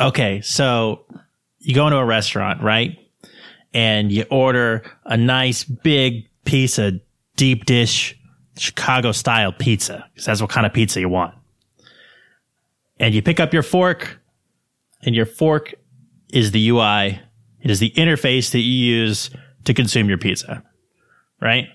[0.00, 1.06] Okay, so
[1.58, 2.96] you go into a restaurant, right?
[3.78, 6.94] And you order a nice big piece of
[7.36, 8.18] deep dish
[8.56, 11.32] Chicago style pizza, because that's what kind of pizza you want.
[12.98, 14.18] And you pick up your fork,
[15.02, 15.74] and your fork
[16.32, 17.20] is the UI.
[17.60, 19.30] It is the interface that you use
[19.62, 20.64] to consume your pizza,
[21.40, 21.68] right?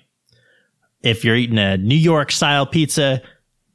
[1.04, 3.22] If you're eating a New York style pizza,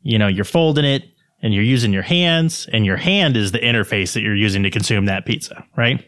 [0.02, 1.04] you know, you're folding it
[1.40, 4.70] and you're using your hands, and your hand is the interface that you're using to
[4.70, 6.06] consume that pizza, right?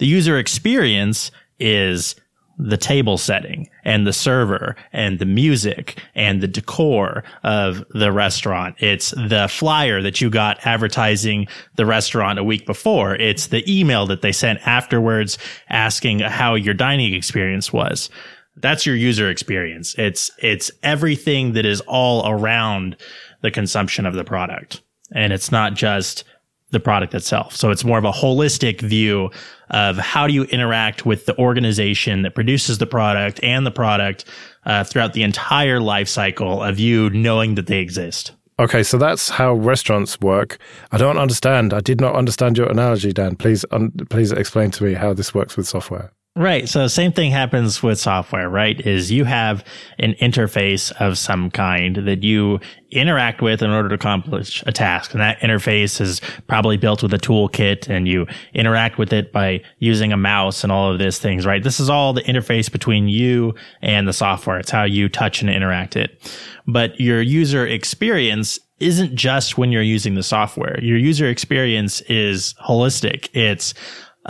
[0.00, 2.16] The user experience is
[2.58, 8.76] the table setting and the server and the music and the decor of the restaurant.
[8.78, 13.14] It's the flyer that you got advertising the restaurant a week before.
[13.14, 15.36] It's the email that they sent afterwards
[15.68, 18.08] asking how your dining experience was.
[18.56, 19.94] That's your user experience.
[19.98, 22.96] It's, it's everything that is all around
[23.42, 24.80] the consumption of the product.
[25.12, 26.24] And it's not just
[26.70, 27.54] the product itself.
[27.54, 29.30] So it's more of a holistic view
[29.70, 34.24] of how do you interact with the organization that produces the product and the product
[34.64, 38.32] uh, throughout the entire life cycle of you knowing that they exist.
[38.58, 40.58] Okay, so that's how restaurants work.
[40.92, 41.72] I don't understand.
[41.72, 43.36] I did not understand your analogy, Dan.
[43.36, 46.12] Please, un- please explain to me how this works with software.
[46.36, 46.68] Right.
[46.68, 48.80] So same thing happens with software, right?
[48.86, 49.64] Is you have
[49.98, 52.60] an interface of some kind that you
[52.92, 55.12] interact with in order to accomplish a task.
[55.12, 59.62] And that interface is probably built with a toolkit and you interact with it by
[59.80, 61.64] using a mouse and all of these things, right?
[61.64, 64.58] This is all the interface between you and the software.
[64.58, 66.40] It's how you touch and interact it.
[66.66, 70.78] But your user experience isn't just when you're using the software.
[70.80, 73.28] Your user experience is holistic.
[73.34, 73.74] It's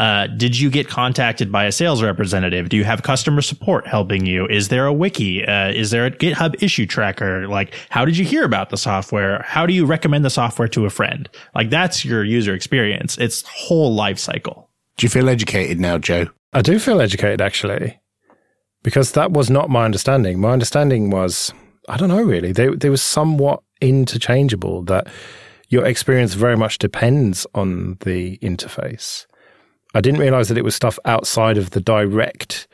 [0.00, 2.70] uh, did you get contacted by a sales representative?
[2.70, 4.46] Do you have customer support helping you?
[4.46, 5.44] Is there a wiki?
[5.44, 7.46] Uh, is there a GitHub issue tracker?
[7.46, 9.42] Like, how did you hear about the software?
[9.42, 11.28] How do you recommend the software to a friend?
[11.54, 13.18] Like, that's your user experience.
[13.18, 14.70] It's whole life cycle.
[14.96, 16.28] Do you feel educated now, Joe?
[16.54, 18.00] I do feel educated actually,
[18.82, 20.40] because that was not my understanding.
[20.40, 21.52] My understanding was,
[21.90, 25.08] I don't know really, they, they were somewhat interchangeable that
[25.68, 29.26] your experience very much depends on the interface.
[29.94, 32.68] I didn't realize that it was stuff outside of the direct.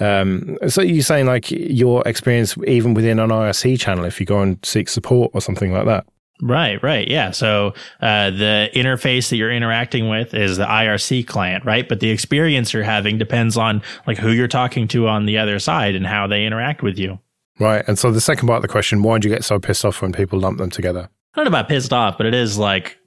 [0.00, 4.40] Um, so you're saying like your experience even within an IRC channel, if you go
[4.40, 6.06] and seek support or something like that.
[6.42, 7.06] Right, right.
[7.06, 7.30] Yeah.
[7.30, 11.88] So uh, the interface that you're interacting with is the IRC client, right?
[11.88, 15.60] But the experience you're having depends on like who you're talking to on the other
[15.60, 17.20] side and how they interact with you.
[17.60, 17.84] Right.
[17.86, 20.02] And so the second part of the question, why do you get so pissed off
[20.02, 21.08] when people lump them together?
[21.34, 22.98] I don't know about pissed off, but it is like,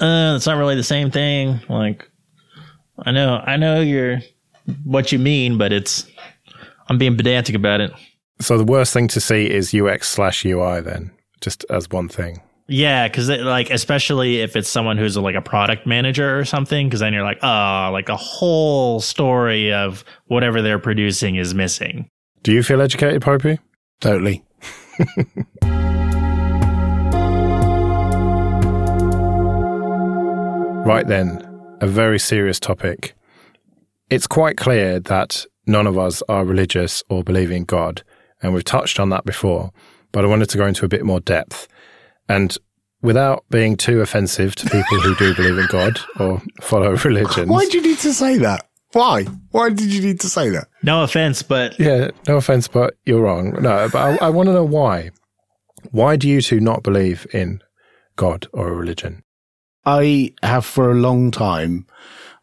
[0.00, 1.60] uh, it's not really the same thing.
[1.68, 2.10] Like,
[3.04, 4.20] I know, I know you're
[4.84, 6.06] what you mean, but it's
[6.88, 7.92] I'm being pedantic about it.
[8.40, 11.10] So the worst thing to see is UX slash UI then,
[11.40, 12.40] just as one thing.
[12.68, 17.00] Yeah, because like especially if it's someone who's like a product manager or something, because
[17.00, 22.08] then you're like, oh, like a whole story of whatever they're producing is missing.
[22.42, 23.58] Do you feel educated, Popey?
[24.00, 24.44] Totally.
[30.86, 31.49] right then,
[31.80, 33.14] a very serious topic.
[34.08, 38.02] It's quite clear that none of us are religious or believe in God,
[38.42, 39.72] and we've touched on that before,
[40.12, 41.68] but I wanted to go into a bit more depth.
[42.28, 42.56] And
[43.02, 47.48] without being too offensive to people who do believe in God or follow religions.
[47.48, 48.66] Why do you need to say that?
[48.92, 49.24] Why?
[49.52, 50.66] Why did you need to say that?
[50.82, 53.52] No offense, but yeah, no offense, but you're wrong.
[53.62, 55.10] No, but I, I want to know why.
[55.92, 57.62] Why do you two not believe in
[58.16, 59.22] God or a religion?
[59.90, 61.86] I have for a long time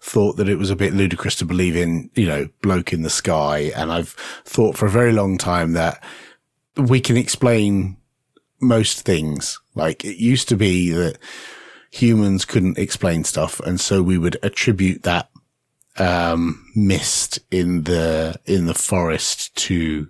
[0.02, 3.10] thought that it was a bit ludicrous to believe in, you know, bloke in the
[3.10, 3.72] sky.
[3.76, 4.10] And I've
[4.44, 6.04] thought for a very long time that
[6.76, 7.96] we can explain
[8.60, 9.60] most things.
[9.76, 11.18] Like it used to be that
[11.90, 13.62] humans couldn't explain stuff.
[13.62, 15.30] And so we would attribute that,
[15.98, 20.08] um, mist in the, in the forest to,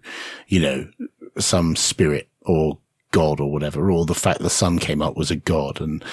[0.47, 0.89] you know,
[1.38, 2.80] some spirit or
[3.12, 5.80] god or whatever, or the fact the sun came up was a god.
[5.82, 6.04] And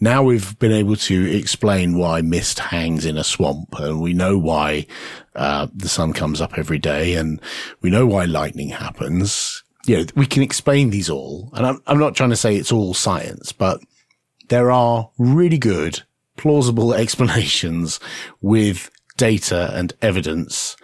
[0.00, 4.38] now we've been able to explain why mist hangs in a swamp and we know
[4.38, 4.86] why,
[5.34, 7.40] uh, the sun comes up every day and
[7.80, 9.62] we know why lightning happens.
[9.86, 11.50] You know, we can explain these all.
[11.54, 13.80] And I'm, I'm not trying to say it's all science, but
[14.48, 16.02] there are really good,
[16.36, 17.98] plausible explanations
[18.40, 20.76] with data and evidence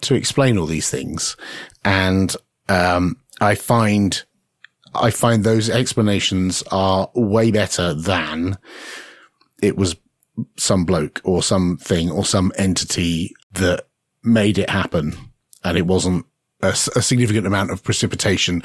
[0.00, 1.36] to explain all these things.
[1.84, 2.34] And,
[2.68, 4.24] um, I find
[5.02, 8.58] I find those explanations are way better than
[9.62, 9.96] it was
[10.56, 13.86] some bloke or something or some entity that
[14.22, 15.16] made it happen.
[15.64, 16.26] And it wasn't
[16.62, 18.62] a, a significant amount of precipitation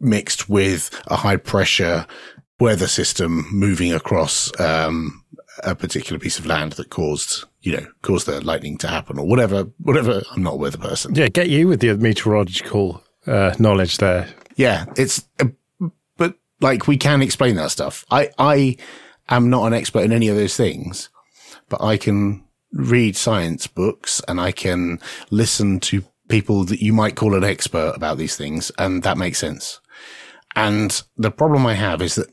[0.00, 2.06] mixed with a high pressure
[2.60, 5.24] weather system moving across um,
[5.62, 9.26] a particular piece of land that caused you know caused the lightning to happen or
[9.26, 10.22] whatever whatever.
[10.32, 11.14] I'm not a weather person.
[11.14, 14.28] Yeah, get you with the meteorological uh, knowledge there.
[14.56, 15.46] Yeah it's uh,
[16.16, 18.04] but like we can explain that stuff.
[18.10, 18.76] I i
[19.28, 21.08] am not an expert in any of those things
[21.68, 24.98] but i can read science books and i can
[25.30, 29.38] listen to people that you might call an expert about these things and that makes
[29.38, 29.80] sense.
[30.56, 32.28] And the problem i have is that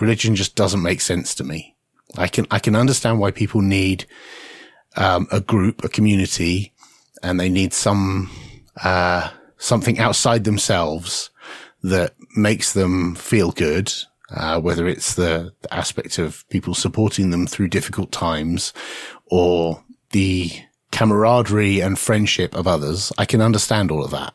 [0.00, 1.76] religion just doesn't make sense to me.
[2.16, 4.06] I can i can understand why people need
[4.96, 6.72] um, a group a community
[7.22, 8.30] and they need some
[8.82, 11.30] uh, something outside themselves
[11.82, 13.92] that makes them feel good,
[14.30, 18.72] uh, whether it's the, the aspect of people supporting them through difficult times
[19.26, 20.50] or the
[20.90, 23.12] camaraderie and friendship of others.
[23.18, 24.34] I can understand all of that,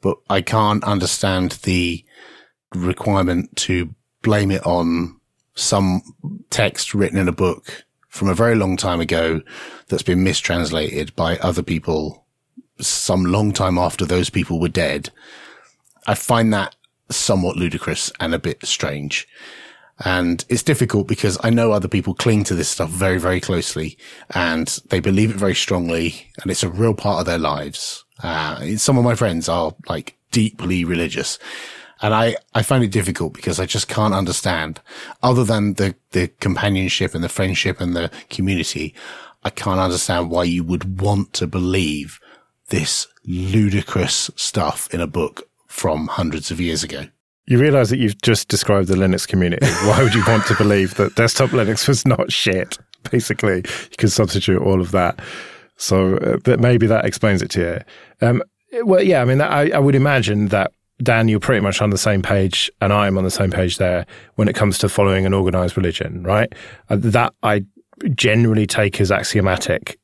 [0.00, 2.04] but I can't understand the
[2.74, 5.18] requirement to blame it on
[5.54, 6.02] some
[6.50, 9.40] text written in a book from a very long time ago
[9.88, 12.26] that's been mistranslated by other people
[12.80, 15.10] some long time after those people were dead.
[16.08, 16.74] I find that
[17.10, 19.28] somewhat ludicrous and a bit strange.
[20.04, 23.98] And it's difficult because I know other people cling to this stuff very, very closely
[24.30, 28.04] and they believe it very strongly and it's a real part of their lives.
[28.22, 31.38] Uh, some of my friends are like deeply religious
[32.00, 34.80] and I, I find it difficult because I just can't understand
[35.22, 38.94] other than the, the companionship and the friendship and the community.
[39.44, 42.18] I can't understand why you would want to believe
[42.68, 47.04] this ludicrous stuff in a book from hundreds of years ago.
[47.46, 49.66] You realize that you've just described the Linux community.
[49.84, 52.78] Why would you want to believe that desktop Linux was not shit?
[53.10, 55.18] Basically, you can substitute all of that.
[55.76, 58.26] So uh, that maybe that explains it to you.
[58.26, 58.42] Um,
[58.82, 61.98] well, yeah, I mean, I, I would imagine that Dan, you're pretty much on the
[61.98, 64.04] same page, and I'm on the same page there
[64.34, 66.52] when it comes to following an organized religion, right?
[66.90, 67.64] Uh, that I
[68.14, 69.98] generally take as axiomatic.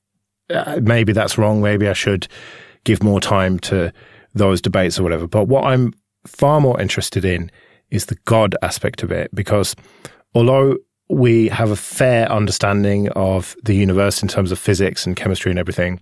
[0.50, 1.60] Uh, maybe that's wrong.
[1.60, 2.28] Maybe I should
[2.84, 3.92] give more time to
[4.34, 5.26] those debates or whatever.
[5.26, 5.92] But what I'm
[6.26, 7.50] far more interested in
[7.90, 9.76] is the God aspect of it, because
[10.34, 10.76] although
[11.08, 15.58] we have a fair understanding of the universe in terms of physics and chemistry and
[15.58, 16.00] everything,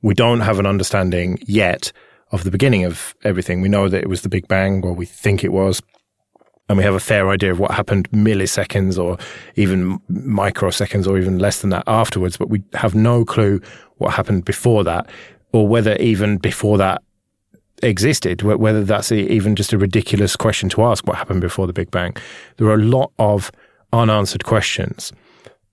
[0.00, 1.92] we don't have an understanding yet
[2.30, 3.60] of the beginning of everything.
[3.60, 5.82] We know that it was the Big Bang, or we think it was,
[6.68, 9.18] and we have a fair idea of what happened milliseconds or
[9.56, 13.60] even microseconds or even less than that afterwards, but we have no clue
[13.98, 15.08] what happened before that,
[15.54, 17.00] or whether even before that
[17.80, 21.92] existed, whether that's even just a ridiculous question to ask what happened before the Big
[21.92, 22.16] Bang.
[22.56, 23.52] There are a lot of
[23.92, 25.12] unanswered questions,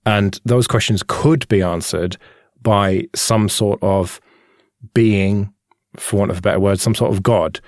[0.06, 2.16] and those questions could be answered
[2.62, 4.20] by some sort of
[4.94, 5.52] being
[5.96, 7.60] for want of a better word, some sort of God,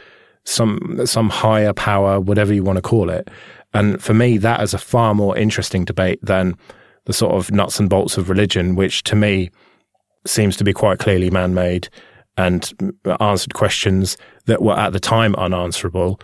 [0.44, 3.28] some some higher power, whatever you want to call it.
[3.72, 6.56] And for me, that is a far more interesting debate than
[7.06, 9.50] the sort of nuts and bolts of religion, which to me
[10.26, 11.88] seems to be quite clearly man-made
[12.36, 12.72] and
[13.20, 16.20] answered questions that were at the time unanswerable,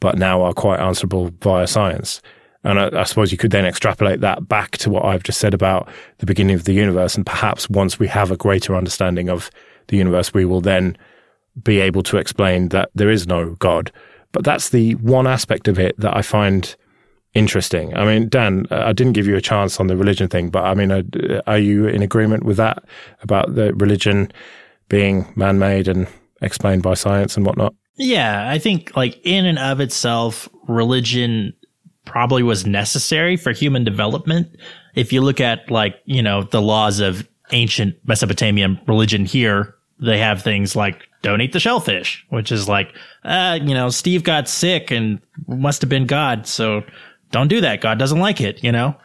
[0.00, 2.22] but now are quite answerable via science.
[2.64, 5.54] And I, I, suppose you could then extrapolate that back to what I've just said
[5.54, 7.14] about the beginning of the universe.
[7.14, 9.50] And perhaps once we have a greater understanding of
[9.88, 10.96] the universe, we will then
[11.62, 13.90] be able to explain that there is no God.
[14.32, 16.74] But that's the one aspect of it that I find
[17.34, 17.96] interesting.
[17.96, 20.74] I mean, Dan, I didn't give you a chance on the religion thing, but I
[20.74, 21.02] mean, uh,
[21.46, 22.84] are you in agreement with that
[23.22, 24.32] about the religion
[24.88, 26.08] being man made and
[26.40, 27.74] explained by science and whatnot?
[27.96, 31.52] Yeah, I think like in and of itself, religion
[32.04, 34.48] probably was necessary for human development.
[34.94, 40.18] If you look at like, you know, the laws of ancient Mesopotamian religion here, they
[40.18, 44.48] have things like don't eat the shellfish, which is like, uh, you know, Steve got
[44.48, 46.46] sick and must have been God.
[46.46, 46.82] So
[47.30, 47.80] don't do that.
[47.80, 48.96] God doesn't like it, you know?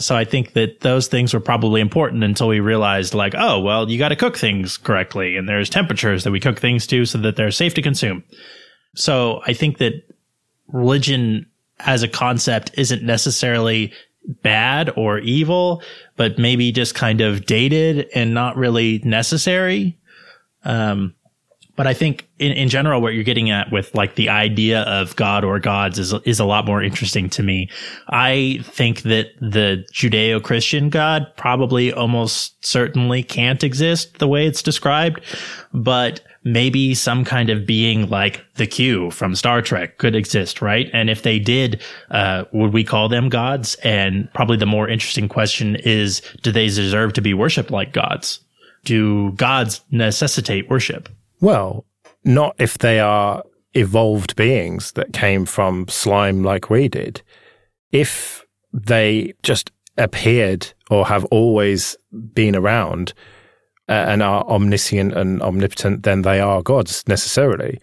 [0.00, 3.90] So I think that those things were probably important until we realized like, oh, well,
[3.90, 5.36] you got to cook things correctly.
[5.36, 8.22] And there's temperatures that we cook things to so that they're safe to consume.
[8.94, 9.94] So I think that
[10.68, 11.46] religion
[11.80, 13.92] as a concept isn't necessarily
[14.42, 15.82] bad or evil,
[16.16, 19.98] but maybe just kind of dated and not really necessary.
[20.64, 21.14] Um,
[21.78, 25.14] but I think in, in general, what you're getting at with like the idea of
[25.14, 27.70] God or gods is, is a lot more interesting to me.
[28.08, 35.20] I think that the Judeo-Christian God probably almost certainly can't exist the way it's described,
[35.72, 40.90] but maybe some kind of being like the Q from Star Trek could exist, right?
[40.92, 43.76] And if they did, uh, would we call them gods?
[43.84, 48.40] And probably the more interesting question is, do they deserve to be worshipped like gods?
[48.84, 51.08] do gods necessitate worship?
[51.40, 51.84] Well,
[52.24, 53.42] not if they are
[53.74, 57.22] evolved beings that came from slime like we did.
[57.92, 61.96] If they just appeared or have always
[62.34, 63.12] been around
[63.88, 67.80] uh, and are omniscient and omnipotent, then they are gods necessarily.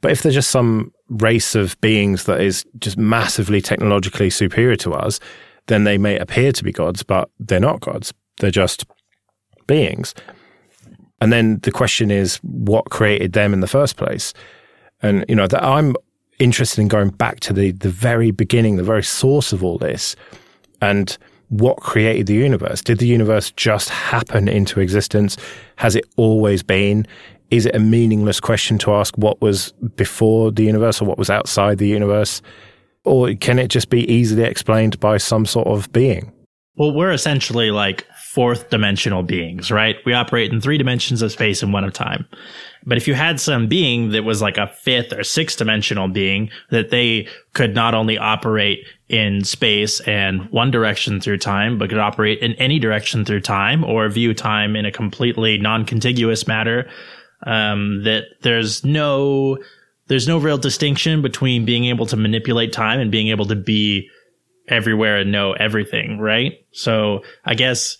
[0.00, 4.92] But if they're just some race of beings that is just massively technologically superior to
[4.92, 5.20] us,
[5.66, 8.12] then they may appear to be gods, but they're not gods.
[8.38, 8.84] They're just
[9.66, 10.14] beings.
[11.24, 14.34] And then the question is, what created them in the first place?
[15.00, 15.96] And, you know, that I'm
[16.38, 20.16] interested in going back to the, the very beginning, the very source of all this,
[20.82, 21.16] and
[21.48, 22.82] what created the universe.
[22.82, 25.38] Did the universe just happen into existence?
[25.76, 27.06] Has it always been?
[27.50, 31.30] Is it a meaningless question to ask what was before the universe or what was
[31.30, 32.42] outside the universe?
[33.04, 36.34] Or can it just be easily explained by some sort of being?
[36.76, 39.94] Well, we're essentially like fourth dimensional beings, right?
[40.04, 42.26] We operate in three dimensions of space and one of time.
[42.84, 46.50] But if you had some being that was like a fifth or sixth dimensional being,
[46.70, 51.98] that they could not only operate in space and one direction through time, but could
[51.98, 56.90] operate in any direction through time or view time in a completely non-contiguous matter,
[57.46, 59.56] um, that there's no,
[60.08, 64.08] there's no real distinction between being able to manipulate time and being able to be
[64.66, 66.54] everywhere and know everything, right?
[66.72, 67.96] So I guess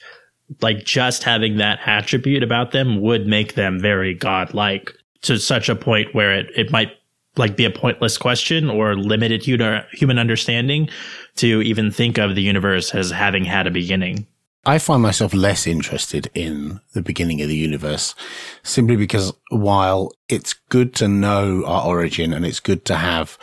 [0.61, 4.93] like just having that attribute about them would make them very godlike
[5.23, 6.93] to such a point where it, it might
[7.37, 10.89] like be a pointless question or limited human understanding
[11.37, 14.27] to even think of the universe as having had a beginning.
[14.67, 18.15] I find myself less interested in the beginning of the universe
[18.63, 23.37] simply because while it's good to know our origin and it's good to have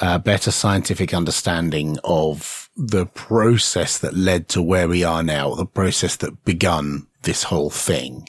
[0.00, 5.66] a better scientific understanding of the process that led to where we are now, the
[5.66, 8.28] process that begun this whole thing.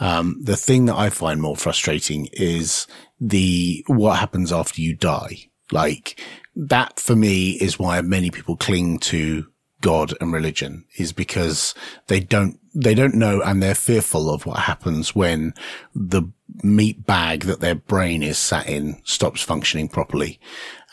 [0.00, 2.86] Um, the thing that I find more frustrating is
[3.20, 5.50] the, what happens after you die.
[5.70, 6.18] Like
[6.56, 9.46] that for me is why many people cling to
[9.82, 11.74] God and religion is because
[12.06, 15.52] they don't, they don't know and they're fearful of what happens when
[15.94, 16.22] the
[16.62, 20.40] meat bag that their brain is sat in stops functioning properly.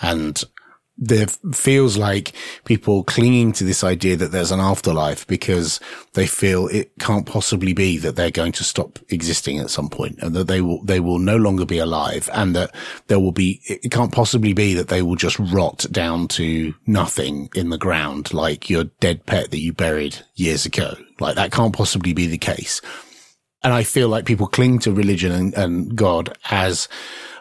[0.01, 0.43] And
[0.97, 2.33] there feels like
[2.65, 5.79] people clinging to this idea that there's an afterlife because
[6.13, 10.17] they feel it can't possibly be that they're going to stop existing at some point
[10.21, 12.73] and that they will, they will no longer be alive and that
[13.07, 17.49] there will be, it can't possibly be that they will just rot down to nothing
[17.53, 20.95] in the ground like your dead pet that you buried years ago.
[21.19, 22.81] Like that can't possibly be the case.
[23.63, 26.87] And I feel like people cling to religion and, and God as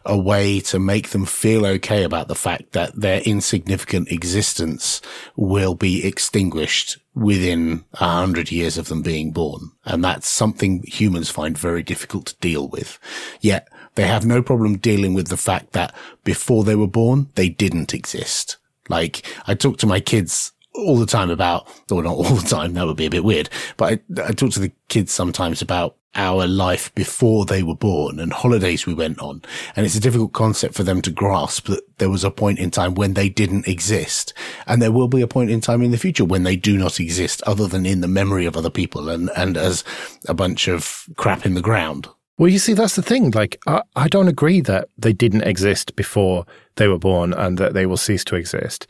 [0.04, 5.02] a way to make them feel okay about the fact that their insignificant existence
[5.34, 9.72] will be extinguished within a hundred years of them being born.
[9.84, 12.98] And that's something humans find very difficult to deal with.
[13.40, 15.94] Yet they have no problem dealing with the fact that
[16.24, 18.58] before they were born, they didn't exist.
[18.88, 22.74] Like I talk to my kids all the time about, or not all the time,
[22.74, 25.96] that would be a bit weird, but I, I talk to the kids sometimes about
[26.16, 29.42] our life before they were born and holidays we went on.
[29.76, 32.70] And it's a difficult concept for them to grasp that there was a point in
[32.70, 34.34] time when they didn't exist.
[34.66, 36.98] And there will be a point in time in the future when they do not
[36.98, 39.84] exist other than in the memory of other people and, and as
[40.28, 42.08] a bunch of crap in the ground.
[42.38, 43.30] Well, you see, that's the thing.
[43.30, 46.44] Like, I, I don't agree that they didn't exist before
[46.76, 48.86] they were born and that they will cease to exist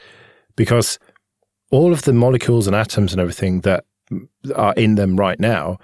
[0.57, 0.99] because
[1.71, 3.85] all of the molecules and atoms and everything that
[4.55, 5.79] are in them right now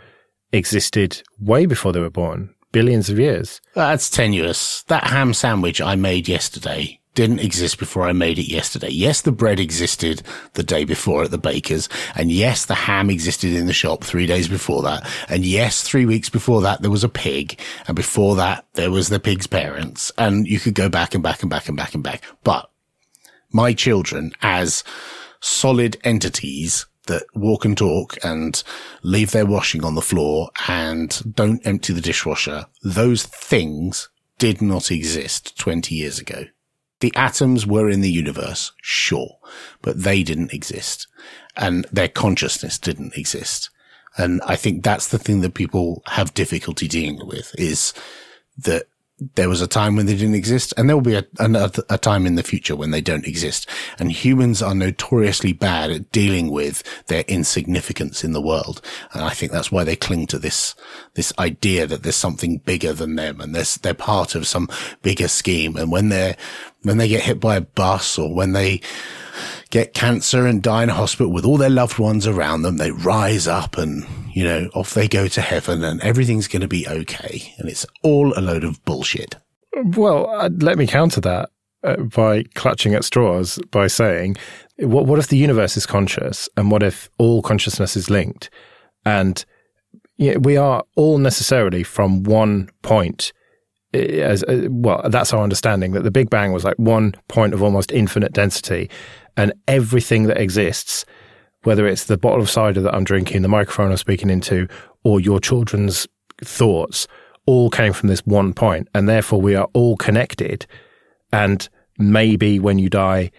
[0.52, 3.60] existed way before they were born, billions of years.
[3.74, 4.82] That's tenuous.
[4.84, 8.88] That ham sandwich I made yesterday didn't exist before I made it yesterday.
[8.88, 10.22] Yes, the bread existed
[10.54, 11.88] the day before at the baker's.
[12.14, 15.06] And yes, the ham existed in the shop three days before that.
[15.28, 17.60] And yes, three weeks before that, there was a pig.
[17.86, 20.10] And before that, there was the pig's parents.
[20.16, 22.22] And you could go back and back and back and back and back.
[22.44, 22.70] But
[23.52, 24.82] my children as
[25.40, 28.62] solid entities that walk and talk and
[29.02, 34.90] leave their washing on the floor and don't empty the dishwasher, those things did not
[34.90, 36.44] exist 20 years ago.
[37.00, 39.38] The atoms were in the universe, sure,
[39.82, 41.08] but they didn't exist
[41.56, 43.70] and their consciousness didn't exist.
[44.16, 47.92] And I think that's the thing that people have difficulty dealing with is
[48.58, 48.86] that
[49.34, 51.98] there was a time when they didn't exist and there will be a, a, a,
[51.98, 53.68] time in the future when they don't exist.
[53.98, 58.80] And humans are notoriously bad at dealing with their insignificance in the world.
[59.12, 60.74] And I think that's why they cling to this,
[61.14, 64.68] this idea that there's something bigger than them and they're, they're part of some
[65.02, 65.76] bigger scheme.
[65.76, 66.36] And when they're,
[66.82, 68.80] when they get hit by a bus or when they
[69.72, 72.76] get cancer and die in a hospital with all their loved ones around them.
[72.76, 76.68] They rise up and, you know, off they go to heaven and everything's going to
[76.68, 77.54] be okay.
[77.56, 79.36] And it's all a load of bullshit.
[79.82, 81.48] Well, uh, let me counter that
[81.82, 84.36] uh, by clutching at straws by saying,
[84.76, 88.50] what, what if the universe is conscious and what if all consciousness is linked?
[89.06, 89.42] And
[90.18, 93.32] you know, we are all necessarily from one point
[93.94, 97.62] as uh, well that's our understanding that the big bang was like one point of
[97.62, 98.88] almost infinite density
[99.36, 101.04] and everything that exists
[101.64, 104.68] whether it's the bottle of cider that I'm drinking the microphone I'm speaking into
[105.04, 106.06] or your children's
[106.42, 107.06] thoughts
[107.46, 110.66] all came from this one point and therefore we are all connected.
[111.32, 111.68] And
[111.98, 113.30] maybe when you die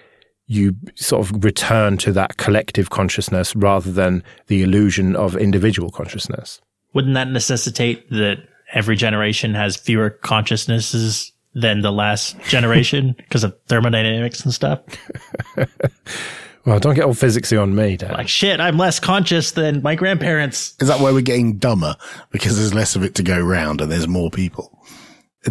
[0.46, 6.60] you sort of return to that collective consciousness rather than the illusion of individual consciousness.
[6.94, 8.40] Wouldn't that necessitate that
[8.74, 14.80] every generation has fewer consciousnesses than the last generation because of thermodynamics and stuff?
[16.66, 18.14] well, don't get all physicsy on me, Dan.
[18.14, 20.76] Like shit, I'm less conscious than my grandparents.
[20.80, 21.96] Is that why we're getting dumber?
[22.32, 24.78] Because there's less of it to go round and there's more people.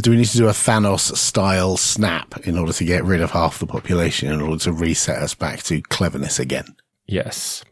[0.01, 3.31] Do we need to do a Thanos style snap in order to get rid of
[3.33, 6.65] half the population in order to reset us back to cleverness again?
[7.07, 7.63] Yes.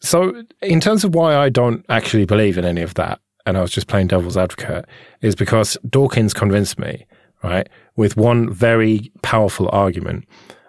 [0.00, 3.60] So, in terms of why I don't actually believe in any of that, and I
[3.62, 4.86] was just playing devil's advocate,
[5.20, 7.06] is because Dawkins convinced me,
[7.42, 10.26] right, with one very powerful argument,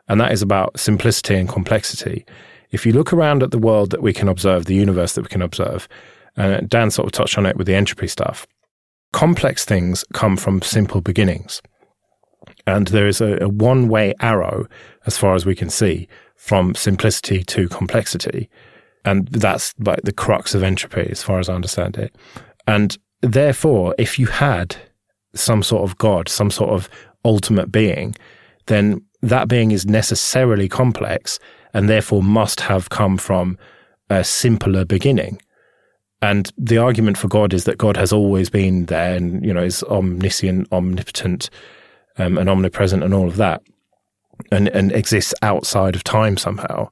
[0.08, 2.26] and that is about simplicity and complexity.
[2.72, 5.30] If you look around at the world that we can observe, the universe that we
[5.30, 5.88] can observe,
[6.38, 8.48] and Dan sort of touched on it with the entropy stuff,
[9.12, 11.62] complex things come from simple beginnings.
[12.66, 14.68] And there is a, a one way arrow,
[15.06, 18.50] as far as we can see, from simplicity to complexity.
[19.04, 22.16] And that's like the crux of entropy, as far as I understand it.
[22.68, 24.76] And therefore, if you had
[25.34, 26.90] some sort of God, some sort of
[27.24, 28.16] ultimate being,
[28.68, 31.40] then that being is necessarily complex
[31.74, 33.58] and therefore must have come from
[34.10, 35.42] a simpler beginning.
[36.22, 39.64] And the argument for God is that God has always been there and, you know,
[39.64, 41.50] is omniscient, omnipotent,
[42.18, 43.64] um, and omnipresent and all of that
[44.52, 46.90] and, and exists outside of time somehow.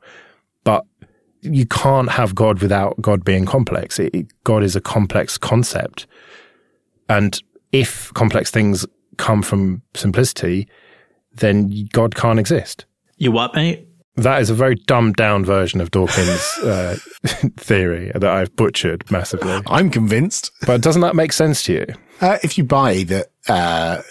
[1.41, 3.99] But you can't have God without God being complex.
[3.99, 6.07] It, God is a complex concept.
[7.07, 8.85] And if complex things
[9.17, 10.67] come from simplicity,
[11.33, 12.85] then God can't exist.
[13.17, 13.87] You what, mate?
[14.15, 16.97] That is a very dumbed down version of Dawkins' uh,
[17.57, 19.61] theory that I've butchered massively.
[19.67, 20.51] I'm convinced.
[20.65, 21.85] But doesn't that make sense to you?
[22.19, 24.01] Uh, if you buy that uh,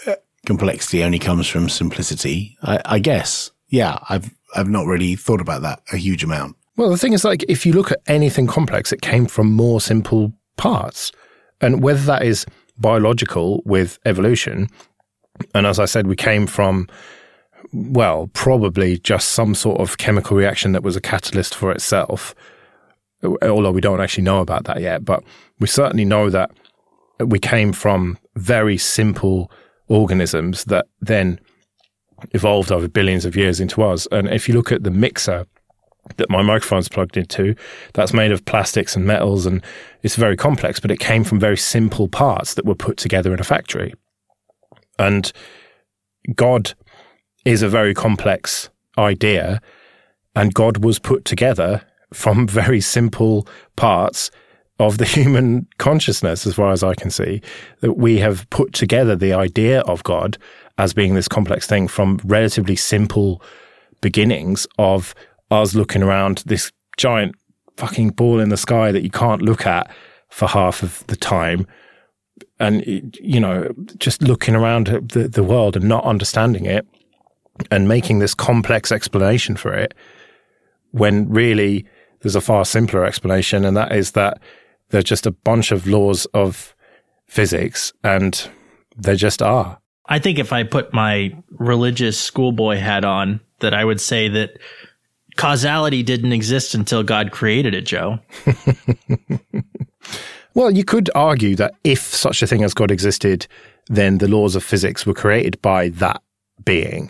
[0.45, 3.51] complexity only comes from simplicity, I, I guess.
[3.67, 6.55] Yeah, I've I've not really thought about that a huge amount.
[6.79, 9.81] Well, the thing is, like, if you look at anything complex, it came from more
[9.81, 11.11] simple parts.
[11.59, 12.45] And whether that is
[12.77, 14.69] biological with evolution,
[15.53, 16.87] and as I said, we came from,
[17.73, 22.33] well, probably just some sort of chemical reaction that was a catalyst for itself,
[23.41, 25.03] although we don't actually know about that yet.
[25.03, 25.21] But
[25.59, 26.49] we certainly know that
[27.19, 29.51] we came from very simple
[29.89, 31.41] organisms that then
[32.31, 34.07] evolved over billions of years into us.
[34.13, 35.45] And if you look at the mixer,
[36.17, 37.55] that my microphone's plugged into
[37.93, 39.63] that's made of plastics and metals and
[40.03, 43.39] it's very complex but it came from very simple parts that were put together in
[43.39, 43.93] a factory.
[44.97, 45.31] And
[46.35, 46.73] god
[47.45, 49.61] is a very complex idea
[50.35, 51.81] and god was put together
[52.13, 54.31] from very simple parts
[54.79, 57.41] of the human consciousness as far as i can see
[57.79, 60.37] that we have put together the idea of god
[60.77, 63.41] as being this complex thing from relatively simple
[64.01, 65.13] beginnings of
[65.51, 67.35] us looking around this giant
[67.77, 69.89] fucking ball in the sky that you can't look at
[70.29, 71.65] for half of the time.
[72.59, 72.83] And,
[73.21, 76.85] you know, just looking around the, the world and not understanding it
[77.71, 79.93] and making this complex explanation for it
[80.91, 81.85] when really
[82.21, 83.63] there's a far simpler explanation.
[83.63, 84.41] And that is that
[84.89, 86.75] they're just a bunch of laws of
[87.27, 88.49] physics and
[88.97, 89.79] they just are.
[90.05, 94.57] I think if I put my religious schoolboy hat on, that I would say that
[95.39, 98.19] causality didn't exist until God created it, Joe.
[100.53, 103.47] well, you could argue that if such a thing as God existed,
[103.87, 106.21] then the laws of physics were created by that
[106.65, 107.09] being.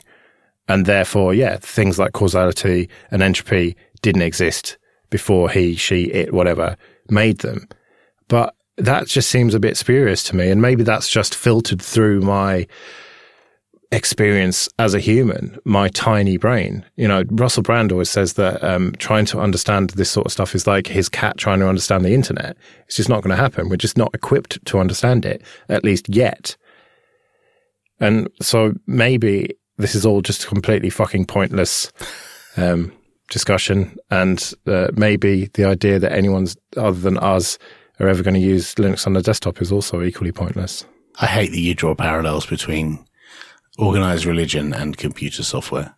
[0.67, 4.77] And therefore, yeah, things like causality and entropy didn't exist
[5.09, 6.77] before he, she, it, whatever
[7.09, 7.67] made them.
[8.27, 10.51] But that just seems a bit spurious to me.
[10.51, 12.67] And maybe that's just filtered through my
[13.91, 16.85] experience as a human, my tiny brain.
[16.95, 20.53] You know, Russell Brand always says that um, trying to understand this sort of stuff
[20.53, 22.55] is like his cat trying to understand the internet.
[22.85, 23.67] It's just not going to happen.
[23.67, 26.55] We're just not equipped to understand it, at least yet.
[27.99, 31.91] And so maybe this is all just a completely fucking pointless
[32.57, 32.91] um,
[33.29, 37.57] discussion, and uh, maybe the idea that anyone's other than us
[37.99, 40.85] are ever going to use Linux on the desktop is also equally pointless.
[41.19, 43.05] I hate that you draw parallels between
[43.79, 45.95] organized religion and computer software.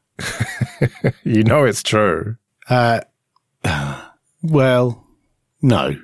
[1.24, 2.38] you know it's true.
[2.70, 3.02] Uh,
[4.42, 5.06] well,
[5.62, 5.96] no.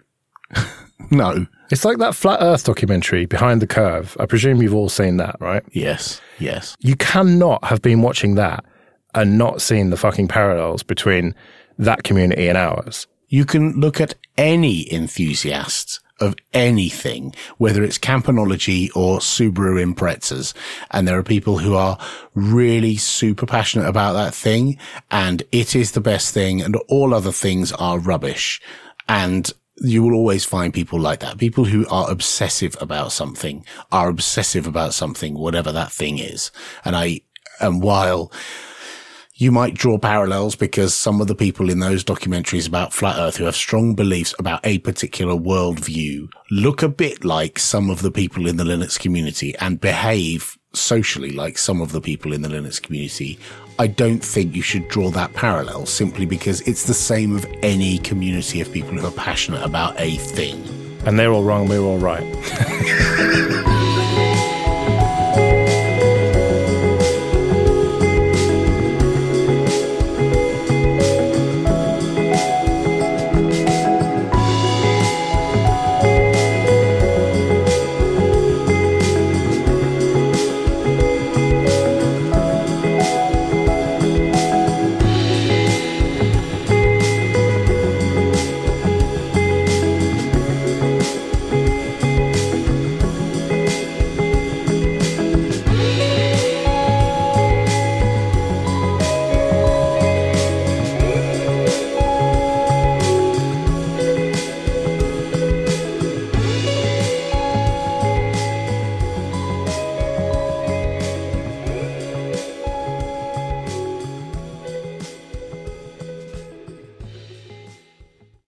[1.11, 1.45] no.
[1.69, 4.15] It's like that flat earth documentary, Behind the Curve.
[4.19, 5.63] I presume you've all seen that, right?
[5.71, 6.21] Yes.
[6.39, 6.75] Yes.
[6.79, 8.63] You cannot have been watching that
[9.13, 11.35] and not seen the fucking parallels between
[11.77, 13.07] that community and ours.
[13.27, 20.53] You can look at any enthusiast of anything, whether it's campanology or Subaru Imprezas.
[20.91, 21.97] And there are people who are
[22.33, 24.77] really super passionate about that thing
[25.11, 28.61] and it is the best thing and all other things are rubbish.
[29.07, 31.37] And you will always find people like that.
[31.37, 36.51] People who are obsessive about something are obsessive about something, whatever that thing is.
[36.83, 37.21] And I,
[37.59, 38.31] and while
[39.39, 43.37] you might draw parallels because some of the people in those documentaries about flat earth
[43.37, 48.09] who have strong beliefs about a particular worldview look a bit like some of the
[48.09, 52.49] people in the Linux community and behave socially like some of the people in the
[52.49, 53.37] Linux community.
[53.77, 57.99] I don't think you should draw that parallel simply because it's the same of any
[57.99, 60.63] community of people who are passionate about a thing.
[61.05, 62.25] And they're all wrong, we're all right.